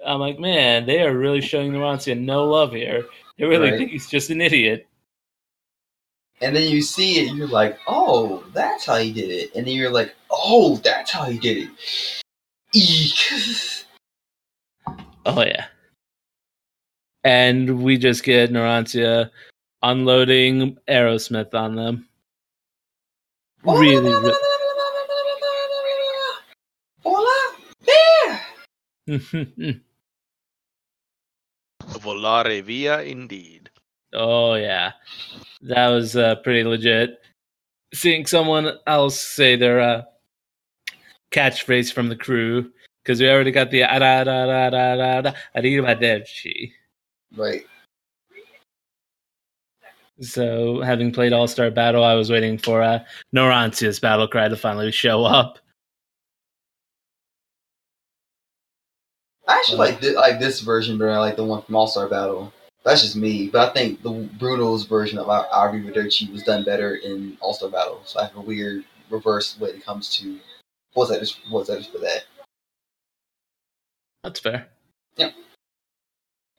I'm 0.06 0.20
like, 0.20 0.38
man, 0.38 0.86
they 0.86 1.02
are 1.02 1.16
really 1.16 1.40
showing 1.40 1.72
Narancia 1.72 2.18
no 2.18 2.44
love 2.44 2.72
here. 2.72 3.04
They 3.38 3.44
really 3.44 3.70
Right. 3.70 3.78
think 3.78 3.90
he's 3.90 4.08
just 4.08 4.30
an 4.30 4.40
idiot. 4.40 4.86
And 6.42 6.56
then 6.56 6.70
you 6.70 6.80
see 6.82 7.20
it, 7.20 7.34
you're 7.34 7.46
like, 7.48 7.78
"Oh, 7.86 8.42
that's 8.54 8.86
how 8.86 8.96
he 8.96 9.12
did 9.12 9.30
it," 9.30 9.54
and 9.54 9.66
then 9.66 9.74
you're 9.74 9.90
like, 9.90 10.14
"Oh, 10.30 10.76
that's 10.76 11.10
how 11.10 11.24
he 11.24 11.38
did 11.38 11.68
it." 11.68 11.70
Eek. 12.74 13.84
Oh 15.26 15.42
yeah. 15.42 15.66
And 17.24 17.82
we 17.82 17.98
just 17.98 18.24
get 18.24 18.50
Narancia 18.50 19.30
unloading 19.82 20.78
Aerosmith 20.88 21.52
on 21.54 21.74
them. 21.76 22.08
Really, 23.64 24.14
re- 24.14 24.36
Hola, 27.02 27.54
there. 29.06 29.80
Volare 32.02 32.62
via 32.62 33.02
indeed. 33.02 33.70
oh 34.14 34.54
yeah, 34.54 34.92
that 35.62 35.88
was 35.88 36.16
uh, 36.16 36.36
pretty 36.36 36.64
legit. 36.64 37.18
Seeing 37.94 38.26
someone 38.26 38.72
else 38.86 39.20
say 39.20 39.56
their 39.56 39.80
uh, 39.80 40.02
catchphrase 41.32 41.92
from 41.92 42.08
the 42.08 42.16
crew 42.16 42.70
because 43.02 43.20
we 43.20 43.28
already 43.28 43.50
got 43.52 43.70
the 43.70 43.82
"ada 43.82 44.24
da 44.24 44.46
da 44.46 44.70
da 44.70 44.96
da 44.96 45.20
da 45.22 45.32
arrivederci." 45.56 46.72
Right. 47.36 47.64
So, 50.22 50.82
having 50.82 51.12
played 51.12 51.32
All 51.32 51.48
Star 51.48 51.70
Battle, 51.70 52.04
I 52.04 52.14
was 52.14 52.30
waiting 52.30 52.58
for 52.58 52.82
uh, 52.82 52.98
Narancia's 53.34 53.98
battle 53.98 54.28
cry 54.28 54.48
to 54.48 54.56
finally 54.56 54.92
show 54.92 55.24
up. 55.24 55.58
I 59.50 59.56
actually 59.56 59.76
Uh, 59.76 59.78
like 59.78 60.00
this, 60.00 60.14
like 60.14 60.38
this 60.38 60.60
version 60.60 60.96
better. 60.96 61.10
I 61.10 61.18
like 61.18 61.36
the 61.36 61.44
one 61.44 61.62
from 61.62 61.74
All 61.76 61.88
Star 61.88 62.08
Battle. 62.08 62.52
That's 62.84 63.02
just 63.02 63.16
me, 63.16 63.48
but 63.48 63.68
I 63.68 63.72
think 63.72 64.00
the 64.02 64.28
Bruno's 64.38 64.84
version 64.84 65.18
of 65.18 65.28
Ar- 65.28 65.48
Arrivederci 65.48 66.30
was 66.32 66.42
done 66.44 66.64
better 66.64 66.94
in 66.96 67.36
All 67.40 67.52
Star 67.52 67.68
Battle. 67.68 68.00
So 68.04 68.20
I 68.20 68.24
have 68.26 68.36
a 68.36 68.40
weird 68.40 68.84
reverse 69.10 69.56
when 69.58 69.70
it 69.70 69.84
comes 69.84 70.16
to 70.18 70.38
what's 70.94 71.10
that? 71.10 71.20
Just 71.20 71.40
what's 71.50 71.68
that 71.68 71.84
for 71.86 71.98
that? 71.98 72.24
That's 74.22 74.38
fair. 74.40 74.68
Yeah. 75.16 75.30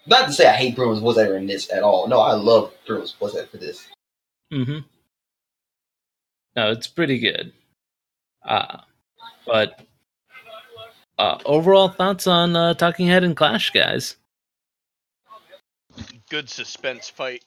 Not 0.05 0.27
to 0.27 0.33
say 0.33 0.47
I 0.47 0.53
hate 0.53 0.75
Bruno's 0.75 0.99
what's 0.99 1.17
ever 1.17 1.37
in 1.37 1.47
this 1.47 1.71
at 1.71 1.83
all. 1.83 2.07
No, 2.07 2.19
I 2.19 2.33
love 2.33 2.73
Bruno's 2.85 3.15
what's 3.19 3.35
that 3.35 3.49
for 3.49 3.57
this. 3.57 3.87
Mm-hmm. 4.51 4.79
No, 6.57 6.71
it's 6.71 6.87
pretty 6.87 7.19
good. 7.19 7.53
Uh, 8.43 8.79
but 9.45 9.87
uh, 11.17 11.37
overall 11.45 11.89
thoughts 11.89 12.27
on 12.27 12.55
uh, 12.55 12.73
Talking 12.73 13.07
Head 13.07 13.23
and 13.23 13.35
Clash, 13.35 13.71
guys? 13.71 14.17
Good 16.29 16.49
suspense 16.49 17.09
fight. 17.09 17.43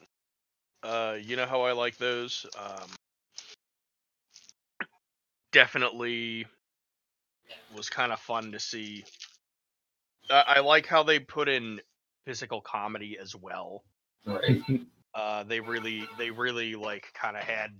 Uh, 0.82 1.16
you 1.20 1.36
know 1.36 1.46
how 1.46 1.62
I 1.62 1.72
like 1.72 1.96
those. 1.96 2.44
Um, 2.58 2.88
definitely 5.52 6.46
was 7.74 7.88
kind 7.88 8.12
of 8.12 8.20
fun 8.20 8.52
to 8.52 8.60
see. 8.60 9.04
I, 10.30 10.56
I 10.56 10.60
like 10.60 10.86
how 10.86 11.02
they 11.02 11.18
put 11.18 11.48
in 11.48 11.80
physical 12.26 12.60
comedy 12.60 13.18
as 13.20 13.34
well. 13.34 13.82
Right. 14.26 14.62
Uh, 15.14 15.44
they 15.44 15.60
really, 15.60 16.04
they 16.18 16.30
really 16.30 16.74
like 16.74 17.06
kind 17.14 17.36
of 17.36 17.42
had. 17.44 17.70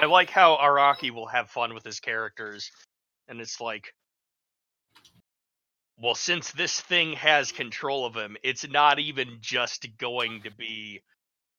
I 0.00 0.06
like 0.06 0.30
how 0.30 0.56
Araki 0.56 1.10
will 1.10 1.26
have 1.26 1.50
fun 1.50 1.74
with 1.74 1.82
his 1.82 1.98
characters, 1.98 2.70
and 3.26 3.40
it's 3.40 3.60
like, 3.60 3.92
well, 5.98 6.14
since 6.14 6.50
this 6.52 6.80
thing 6.80 7.14
has 7.14 7.52
control 7.52 8.04
of 8.04 8.14
him, 8.14 8.36
it's 8.42 8.68
not 8.68 8.98
even 8.98 9.38
just 9.40 9.86
going 9.98 10.42
to 10.42 10.50
be, 10.50 11.00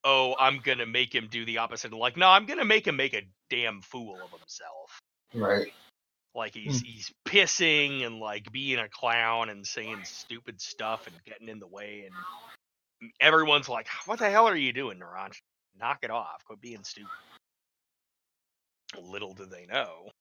oh, 0.03 0.35
I'm 0.39 0.59
gonna 0.59 0.85
make 0.85 1.13
him 1.13 1.27
do 1.31 1.45
the 1.45 1.57
opposite. 1.59 1.91
Like, 1.91 2.17
no, 2.17 2.29
I'm 2.29 2.45
gonna 2.45 2.65
make 2.65 2.85
him 2.85 2.95
make 2.95 3.13
a 3.13 3.23
damn 3.49 3.81
fool 3.81 4.15
of 4.15 4.39
himself. 4.39 5.01
Right. 5.33 5.73
Like 6.35 6.53
he's 6.53 6.81
hmm. 6.81 6.85
he's 6.85 7.11
pissing 7.25 8.05
and 8.05 8.19
like 8.19 8.51
being 8.51 8.77
a 8.77 8.87
clown 8.87 9.49
and 9.49 9.65
saying 9.65 10.01
stupid 10.03 10.61
stuff 10.61 11.07
and 11.07 11.15
getting 11.25 11.49
in 11.49 11.59
the 11.59 11.67
way 11.67 12.05
and 12.05 12.13
mm, 13.03 13.11
everyone's 13.19 13.67
like, 13.67 13.87
"What 14.05 14.19
the 14.19 14.29
hell 14.29 14.47
are 14.47 14.55
you 14.55 14.71
doing, 14.71 14.99
Naranj? 14.99 15.33
Knock 15.79 15.99
it 16.03 16.11
off! 16.11 16.45
Quit 16.45 16.61
being 16.61 16.83
stupid." 16.83 17.09
Little 19.01 19.33
do 19.33 19.45
they 19.45 19.65
know. 19.65 20.11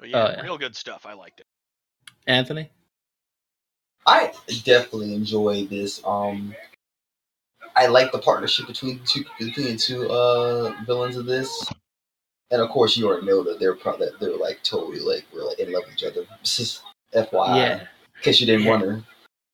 So 0.00 0.06
yeah, 0.06 0.16
Oh, 0.18 0.30
yeah. 0.30 0.42
real 0.42 0.58
good 0.58 0.76
stuff. 0.76 1.06
I 1.06 1.14
liked 1.14 1.40
it. 1.40 1.46
Anthony? 2.26 2.70
I 4.06 4.32
definitely 4.64 5.14
enjoy 5.14 5.66
this. 5.66 6.00
Um, 6.04 6.54
I 7.76 7.86
like 7.86 8.12
the 8.12 8.18
partnership 8.18 8.66
between 8.66 8.98
the 9.00 9.06
two 9.06 9.24
between 9.38 9.66
the 9.68 9.76
two 9.76 10.08
uh 10.10 10.74
villains 10.86 11.16
of 11.16 11.26
this, 11.26 11.70
and 12.50 12.62
of 12.62 12.70
course 12.70 12.96
you 12.96 13.08
already 13.08 13.26
know 13.26 13.42
that 13.44 13.60
they're 13.60 13.76
pro- 13.76 13.98
that 13.98 14.18
they're 14.20 14.36
like 14.36 14.62
totally 14.62 15.00
like 15.00 15.26
we're 15.34 15.44
like 15.44 15.58
in 15.58 15.72
love 15.72 15.84
with 15.86 15.94
each 15.94 16.04
other. 16.04 16.26
This 16.40 16.60
is 16.60 16.82
FYI, 17.14 17.56
yeah. 17.56 17.80
in 17.80 17.88
case 18.22 18.40
you 18.40 18.46
didn't 18.46 18.64
Yeah. 18.64 18.70
wonder. 18.70 19.02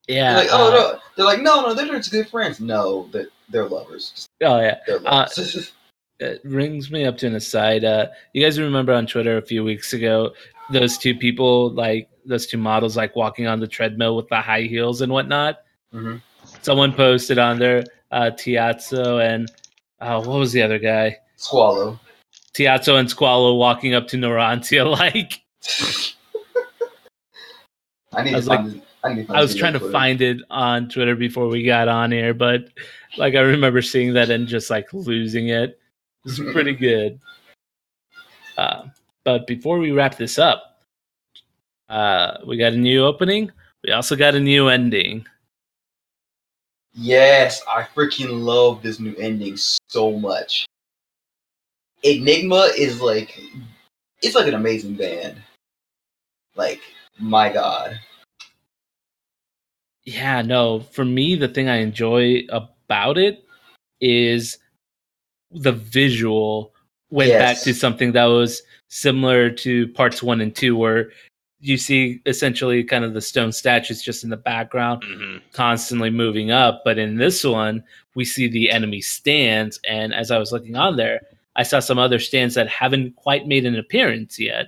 Yeah. 0.09 0.35
They're 0.35 0.45
like, 0.45 0.53
oh 0.53 0.69
uh, 0.69 0.71
no, 0.95 1.01
they're 1.17 1.27
like, 1.27 1.43
no, 1.43 1.63
no, 1.63 1.75
they're 1.75 1.87
just 1.99 2.13
good 2.13 2.29
friends. 2.29 2.61
No, 2.61 3.09
they're, 3.13 3.29
they're 3.51 3.69
lovers. 3.69 4.27
Oh, 4.43 4.61
yeah. 4.61 4.79
They're 4.87 5.01
lovers. 5.01 5.73
it 6.21 6.43
brings 6.45 6.91
me 6.91 7.05
up 7.05 7.19
to 7.19 7.27
an 7.27 7.35
aside. 7.35 7.85
Uh, 7.85 8.07
you 8.33 8.43
guys 8.43 8.59
remember 8.59 8.93
on 8.93 9.07
Twitter 9.07 9.37
a 9.37 9.43
few 9.43 9.63
weeks 9.65 9.93
ago, 9.93 10.33
those 10.71 10.97
two 10.99 11.15
people, 11.15 11.71
like 11.73 12.09
those 12.25 12.47
two 12.47 12.59
models, 12.59 12.97
like 12.97 13.15
walking 13.17 13.47
on 13.47 13.61
the 13.61 13.67
treadmill 13.69 14.17
with 14.17 14.29
the 14.29 14.41
high 14.41 14.63
heels 14.63 15.01
and 15.03 15.13
whatnot. 15.13 15.59
Mhm. 15.95 16.21
Someone 16.63 16.93
posted 16.93 17.39
on 17.39 17.59
there, 17.59 17.85
uh, 18.11 18.31
Tiziano 18.35 19.23
and 19.25 19.51
uh, 20.01 20.23
what 20.23 20.39
was 20.39 20.53
the 20.53 20.63
other 20.63 20.79
guy? 20.79 21.17
Squalo. 21.39 21.99
Tiziano 22.55 22.99
and 22.99 23.09
Squalo 23.09 23.59
walking 23.59 23.95
up 23.95 24.09
to 24.09 24.17
Narancia. 24.17 24.85
Like 24.99 25.43
I 28.13 28.23
need 28.23 28.31
I 28.31 28.33
to 28.33 28.37
was 28.37 28.47
find. 28.47 28.71
this- 28.73 28.83
I, 29.05 29.13
need 29.15 29.31
I 29.31 29.41
was 29.41 29.55
trying 29.55 29.75
to 29.75 29.79
Twitter. 29.79 29.93
find 29.93 30.21
it 30.21 30.39
on 30.51 30.89
Twitter 30.89 31.15
before 31.15 31.47
we 31.47 31.63
got 31.65 31.87
on 31.87 32.11
here, 32.11 32.35
but 32.35 32.71
like 33.19 33.35
I 33.37 33.41
remember 33.41 33.81
seeing 33.83 34.15
that 34.15 34.31
and 34.31 34.49
just 34.49 34.69
like 34.71 34.93
losing 34.93 35.49
it. 35.49 35.79
It's 36.27 36.41
pretty 36.41 36.75
good. 36.75 37.21
Uh, 38.57 38.89
but 39.25 39.47
before 39.47 39.79
we 39.79 39.93
wrap 39.93 40.17
this 40.17 40.39
up, 40.39 40.81
uh, 41.89 42.39
we 42.47 42.57
got 42.57 42.73
a 42.73 42.77
new 42.77 43.05
opening. 43.05 43.53
We 43.85 43.93
also 43.93 44.17
got 44.17 44.35
a 44.35 44.41
new 44.41 44.69
ending. 44.69 45.25
Yes, 46.95 47.63
I 47.69 47.83
freaking 47.83 48.43
love 48.43 48.83
this 48.83 48.99
new 48.99 49.15
ending 49.17 49.57
so 49.89 50.19
much. 50.19 50.67
Enigma 52.03 52.71
is 52.77 53.01
like 53.01 53.41
it's 54.23 54.35
like 54.35 54.49
an 54.49 54.55
amazing 54.55 54.95
band. 54.95 55.37
Like, 56.57 56.81
my 57.19 57.53
god. 57.53 58.01
Yeah, 60.05 60.43
no, 60.43 60.81
for 60.81 61.05
me, 61.05 61.37
the 61.37 61.49
thing 61.49 61.69
I 61.69 61.77
enjoy 61.77 62.47
about 62.49 63.19
it 63.19 63.45
is 64.01 64.59
the 65.51 65.73
visual 65.73 66.73
went 67.11 67.31
back 67.39 67.61
to 67.63 67.73
something 67.73 68.13
that 68.13 68.25
was 68.25 68.63
similar 68.89 69.51
to 69.51 69.89
parts 69.89 70.23
one 70.23 70.41
and 70.41 70.55
two, 70.55 70.77
where 70.77 71.11
you 71.61 71.77
see 71.77 72.21
essentially 72.27 72.85
kind 72.85 73.05
of 73.05 73.15
the 73.15 73.21
stone 73.21 73.51
statues 73.51 74.03
just 74.03 74.25
in 74.25 74.31
the 74.31 74.37
background. 74.37 75.03
hmm 75.05 75.37
constantly 75.53 76.11
moving 76.11 76.51
up. 76.51 76.83
But 76.85 76.99
in 76.99 77.17
this 77.17 77.43
one, 77.43 77.83
we 78.15 78.25
see 78.25 78.47
the 78.47 78.71
enemy 78.71 79.01
stands. 79.01 79.81
And 79.89 80.13
as 80.13 80.31
I 80.31 80.39
was 80.39 80.53
looking 80.53 80.77
on 80.77 80.97
there, 80.97 81.21
I 81.57 81.63
saw 81.63 81.81
some 81.81 81.99
other 81.99 82.19
stands 82.19 82.55
that 82.57 82.69
haven't 82.69 83.17
quite 83.17 83.47
made 83.47 83.65
an 83.65 83.77
appearance 83.77 84.39
yet. 84.39 84.67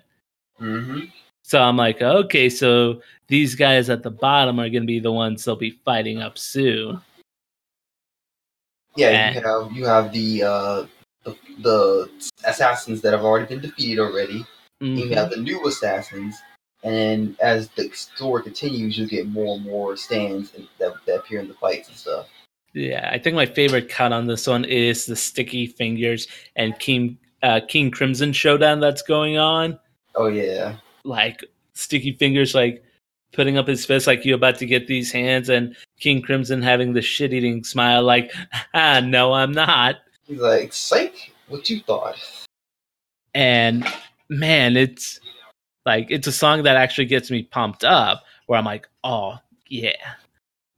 hmm 0.59 1.01
So 1.43 1.61
I'm 1.61 1.77
like, 1.77 2.01
okay, 2.01 2.49
so 2.49 3.03
these 3.27 3.55
guys 3.55 3.91
at 3.91 4.03
the 4.03 4.11
bottom 4.11 4.59
are 4.59 4.71
going 4.71 4.83
to 4.83 4.87
be 4.87 5.01
the 5.01 5.13
ones 5.13 5.45
they'll 5.45 5.57
be 5.57 5.79
fighting 5.85 6.23
up 6.23 6.39
soon. 6.39 7.01
Yeah, 8.97 9.09
Eh. 9.09 9.35
you 9.35 9.41
have 9.43 9.73
you 9.73 9.85
have 9.87 10.13
the 10.13 10.43
uh 10.43 10.87
the, 11.25 11.37
the 11.61 12.11
assassins 12.45 13.01
that 13.03 13.13
have 13.13 13.23
already 13.25 13.47
been 13.47 13.61
defeated 13.61 13.99
already. 14.01 14.45
Mhm. 14.83 14.99
You 14.99 15.15
have 15.17 15.31
the 15.31 15.37
new 15.37 15.67
assassins, 15.67 16.37
and 16.85 17.37
as 17.41 17.69
the 17.71 17.91
story 17.93 18.43
continues, 18.43 18.97
you 18.97 19.07
get 19.07 19.27
more 19.27 19.57
and 19.57 19.65
more 19.65 19.97
stands 19.97 20.55
and- 20.55 20.69
that, 20.79 20.93
that 21.07 21.17
appear 21.17 21.41
in 21.41 21.49
the 21.49 21.55
fights 21.55 21.89
and 21.89 21.97
stuff. 21.97 22.29
Yeah, 22.75 23.09
I 23.13 23.19
think 23.19 23.35
my 23.35 23.47
favorite 23.47 23.89
cut 23.89 24.13
on 24.13 24.27
this 24.27 24.47
one 24.47 24.65
is 24.65 25.07
the 25.07 25.17
sticky 25.17 25.67
fingers 25.67 26.29
and 26.57 26.79
King 26.79 27.19
uh, 27.43 27.61
King 27.67 27.91
Crimson 27.91 28.33
showdown 28.33 28.81
that's 28.81 29.03
going 29.03 29.39
on. 29.39 29.79
Oh 30.15 30.27
yeah, 30.29 30.77
like 31.05 31.45
sticky 31.75 32.13
fingers 32.13 32.55
like 32.55 32.85
putting 33.33 33.57
up 33.59 33.67
his 33.69 33.85
fist 33.85 34.07
like 34.07 34.25
you 34.25 34.35
about 34.35 34.59
to 34.59 34.67
get 34.67 34.87
these 34.87 35.11
hands 35.13 35.49
and 35.49 35.77
king 35.99 36.23
crimson 36.23 36.63
having 36.63 36.93
the 36.93 37.03
shit-eating 37.03 37.65
smile 37.65 38.03
like 38.03 38.33
ah 38.75 39.01
no 39.05 39.33
i'm 39.33 39.53
not. 39.53 39.97
He's 40.27 40.41
like, 40.41 40.73
"Psych, 40.73 41.33
what 41.49 41.69
you 41.71 41.81
thought?" 41.81 42.17
and 43.35 43.87
man 44.29 44.77
it's 44.77 45.21
like 45.87 46.07
it's 46.11 46.27
a 46.27 46.33
song 46.33 46.63
that 46.63 46.77
actually 46.77 47.05
gets 47.07 47.31
me 47.31 47.43
pumped 47.43 47.85
up 47.85 48.25
where 48.47 48.59
i'm 48.59 48.65
like 48.65 48.89
oh 49.05 49.37
yeah. 49.69 49.93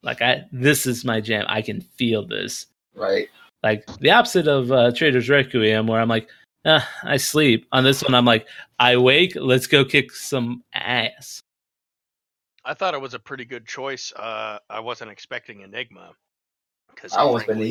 Like 0.02 0.22
i 0.22 0.44
this 0.52 0.86
is 0.86 1.04
my 1.04 1.20
jam. 1.20 1.44
I 1.48 1.62
can 1.62 1.80
feel 1.80 2.26
this. 2.26 2.66
Right? 2.94 3.28
like 3.62 3.84
the 3.98 4.10
opposite 4.10 4.48
of 4.48 4.72
uh, 4.72 4.90
Traitor's 4.92 5.28
Requiem 5.28 5.86
where 5.86 6.00
i'm 6.00 6.08
like 6.08 6.28
ah, 6.64 6.88
i 7.04 7.16
sleep. 7.16 7.66
On 7.72 7.84
this 7.84 8.02
one 8.02 8.14
i'm 8.14 8.24
like 8.24 8.46
i 8.78 8.96
wake 8.96 9.34
let's 9.36 9.66
go 9.66 9.84
kick 9.84 10.12
some 10.12 10.62
ass 10.74 11.42
I 12.64 12.74
thought 12.74 12.94
it 12.94 13.00
was 13.00 13.14
a 13.14 13.18
pretty 13.18 13.44
good 13.44 13.66
choice. 13.66 14.12
Uh, 14.14 14.58
I 14.68 14.80
wasn't 14.80 15.10
expecting 15.10 15.60
Enigma 15.60 16.12
because 16.94 17.14
I 17.14 17.22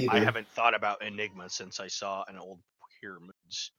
I 0.10 0.20
haven't 0.20 0.48
thought 0.50 0.74
about 0.74 1.04
Enigma 1.04 1.50
since 1.50 1.80
I 1.80 1.88
saw 1.88 2.24
an 2.28 2.38
old 2.38 2.60
Pure 3.00 3.20
Moods 3.20 3.72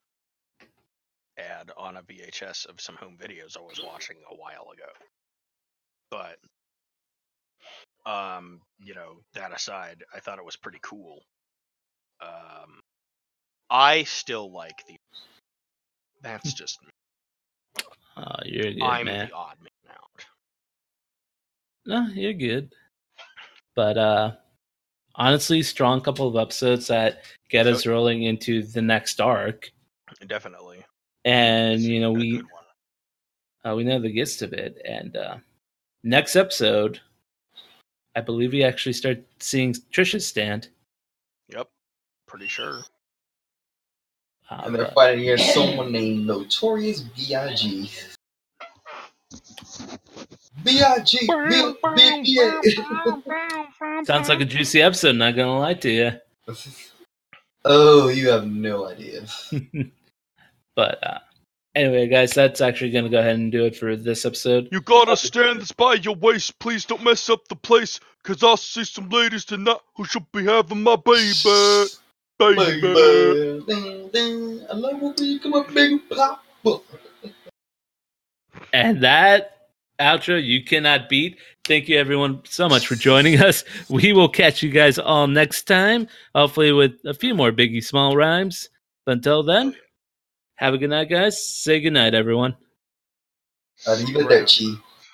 ad 1.39 1.71
on 1.77 1.97
a 1.97 2.03
VHS 2.03 2.67
of 2.67 2.81
some 2.81 2.97
home 2.97 3.17
videos 3.21 3.57
I 3.57 3.61
was 3.61 3.81
watching 3.85 4.17
a 4.31 4.35
while 4.35 4.69
ago. 4.73 4.91
But, 6.11 6.39
um, 8.11 8.61
you 8.79 8.95
know, 8.95 9.21
that 9.35 9.55
aside, 9.55 10.05
I 10.15 10.21
thought 10.21 10.39
it 10.39 10.45
was 10.45 10.57
pretty 10.57 10.81
cool. 10.83 11.23
Um, 12.21 12.81
I 13.69 14.05
still 14.05 14.53
like 14.53 14.85
the. 14.89 14.97
That's 16.23 16.53
just 16.55 16.79
me. 16.83 16.91
oh 18.17 18.25
you're 18.45 18.73
I'm 18.83 19.07
man 19.07 19.29
the 19.29 19.35
odd 19.35 19.57
man. 19.61 19.70
No, 21.87 22.07
you're 22.14 22.33
good. 22.33 22.72
But 23.74 23.97
uh 23.99 24.33
honestly, 25.14 25.62
strong 25.62 26.01
couple 26.01 26.28
of 26.28 26.37
episodes 26.37 26.87
that 26.89 27.22
get 27.49 27.66
us 27.66 27.87
rolling 27.87 28.22
into 28.24 28.62
the 28.62 28.83
next 28.83 29.20
arc. 29.20 29.70
Definitely. 30.26 30.85
And 31.24 31.81
you 31.81 32.01
know, 32.01 32.12
we 32.12 32.43
uh, 33.64 33.74
we 33.76 33.85
know 33.85 34.01
the 34.01 34.12
gist 34.12 34.43
of 34.43 34.53
it. 34.53 34.81
And 34.85 35.16
uh 35.16 35.37
next 36.03 36.37
episode, 36.37 37.01
I 38.16 38.20
believe 38.20 38.53
we 38.53 38.64
actually 38.64 38.95
start 38.95 39.18
seeing 39.39 39.74
Trish's 39.93 40.26
stand. 40.26 40.68
Yep. 41.49 41.68
Pretty 42.26 42.49
sure. 42.49 42.83
Uh, 44.51 44.62
And 44.64 44.74
they're 44.74 44.85
but- 44.87 44.95
fighting 44.95 45.20
against 45.28 45.55
someone 45.55 45.93
named 45.93 46.26
Notorious 46.26 47.01
B.I.G. 47.03 47.91
B.I.G. 50.65 51.19
B- 51.21 51.75
B- 51.97 52.35
sounds 54.05 54.29
like 54.29 54.41
a 54.41 54.45
juicy 54.45 54.83
episode, 54.83 55.17
not 55.17 55.37
gonna 55.37 55.59
lie 55.59 55.75
to 55.75 55.91
you. 55.91 56.13
Oh, 57.65 58.09
you 58.09 58.29
have 58.31 58.47
no 58.47 58.87
idea. 58.87 59.27
but 60.77 61.07
uh 61.07 61.19
anyway, 61.75 62.09
guys, 62.09 62.33
that's 62.33 62.61
actually 62.61 62.91
gonna 62.91 63.09
go 63.09 63.19
ahead 63.19 63.37
and 63.37 63.53
do 63.53 63.65
it 63.65 63.77
for 63.77 63.97
this 63.97 64.25
episode. 64.25 64.69
You 64.73 64.81
gotta 64.81 65.17
stand 65.17 65.61
this 65.61 65.73
by 65.73 65.95
your 65.95 66.17
waist. 66.17 66.59
Please 66.59 66.85
don't 66.85 67.05
mess 67.05 67.29
up 67.29 67.47
the 67.49 67.57
place. 67.57 68.01
Cause 68.23 68.43
I 68.43 68.55
see 68.57 68.85
some 68.85 69.09
ladies 69.09 69.45
tonight 69.45 69.79
who 69.97 70.05
should 70.05 70.31
be 70.33 70.45
having 70.45 70.83
my 70.83 70.97
baby. 70.97 71.33
Baby. 72.39 72.81
Baby. 72.81 73.65
Ding, 73.67 74.09
ding. 74.09 74.67
I 74.71 74.75
love 74.75 75.01
when 75.01 75.15
we 75.19 75.39
come 75.39 75.55
up 75.55 75.73
big 75.73 76.01
pop. 76.09 76.45
And 78.73 79.03
that 79.03 79.60
outro 80.01 80.43
you 80.43 80.65
cannot 80.65 81.09
beat. 81.09 81.39
Thank 81.65 81.89
you 81.89 81.99
everyone 81.99 82.41
so 82.45 82.69
much 82.69 82.87
for 82.87 82.95
joining 82.95 83.41
us. 83.41 83.65
We 83.89 84.13
will 84.13 84.29
catch 84.29 84.63
you 84.63 84.71
guys 84.71 84.99
all 84.99 85.27
next 85.27 85.65
time, 85.65 86.09
hopefully 86.35 86.73
with 86.73 86.95
a 87.05 87.15
few 87.15 87.35
more 87.35 87.53
Biggie 87.53 87.85
Small 87.85 88.17
rhymes. 88.17 88.69
But 89.07 89.13
until 89.13 89.43
then, 89.43 89.77
have 90.57 90.75
a 90.75 90.79
good 90.79 90.91
night, 90.91 91.09
guys. 91.09 91.45
Say 91.45 91.81
good 91.81 91.93
night, 91.93 92.15
everyone. 92.15 92.57
Uh, 93.87 93.97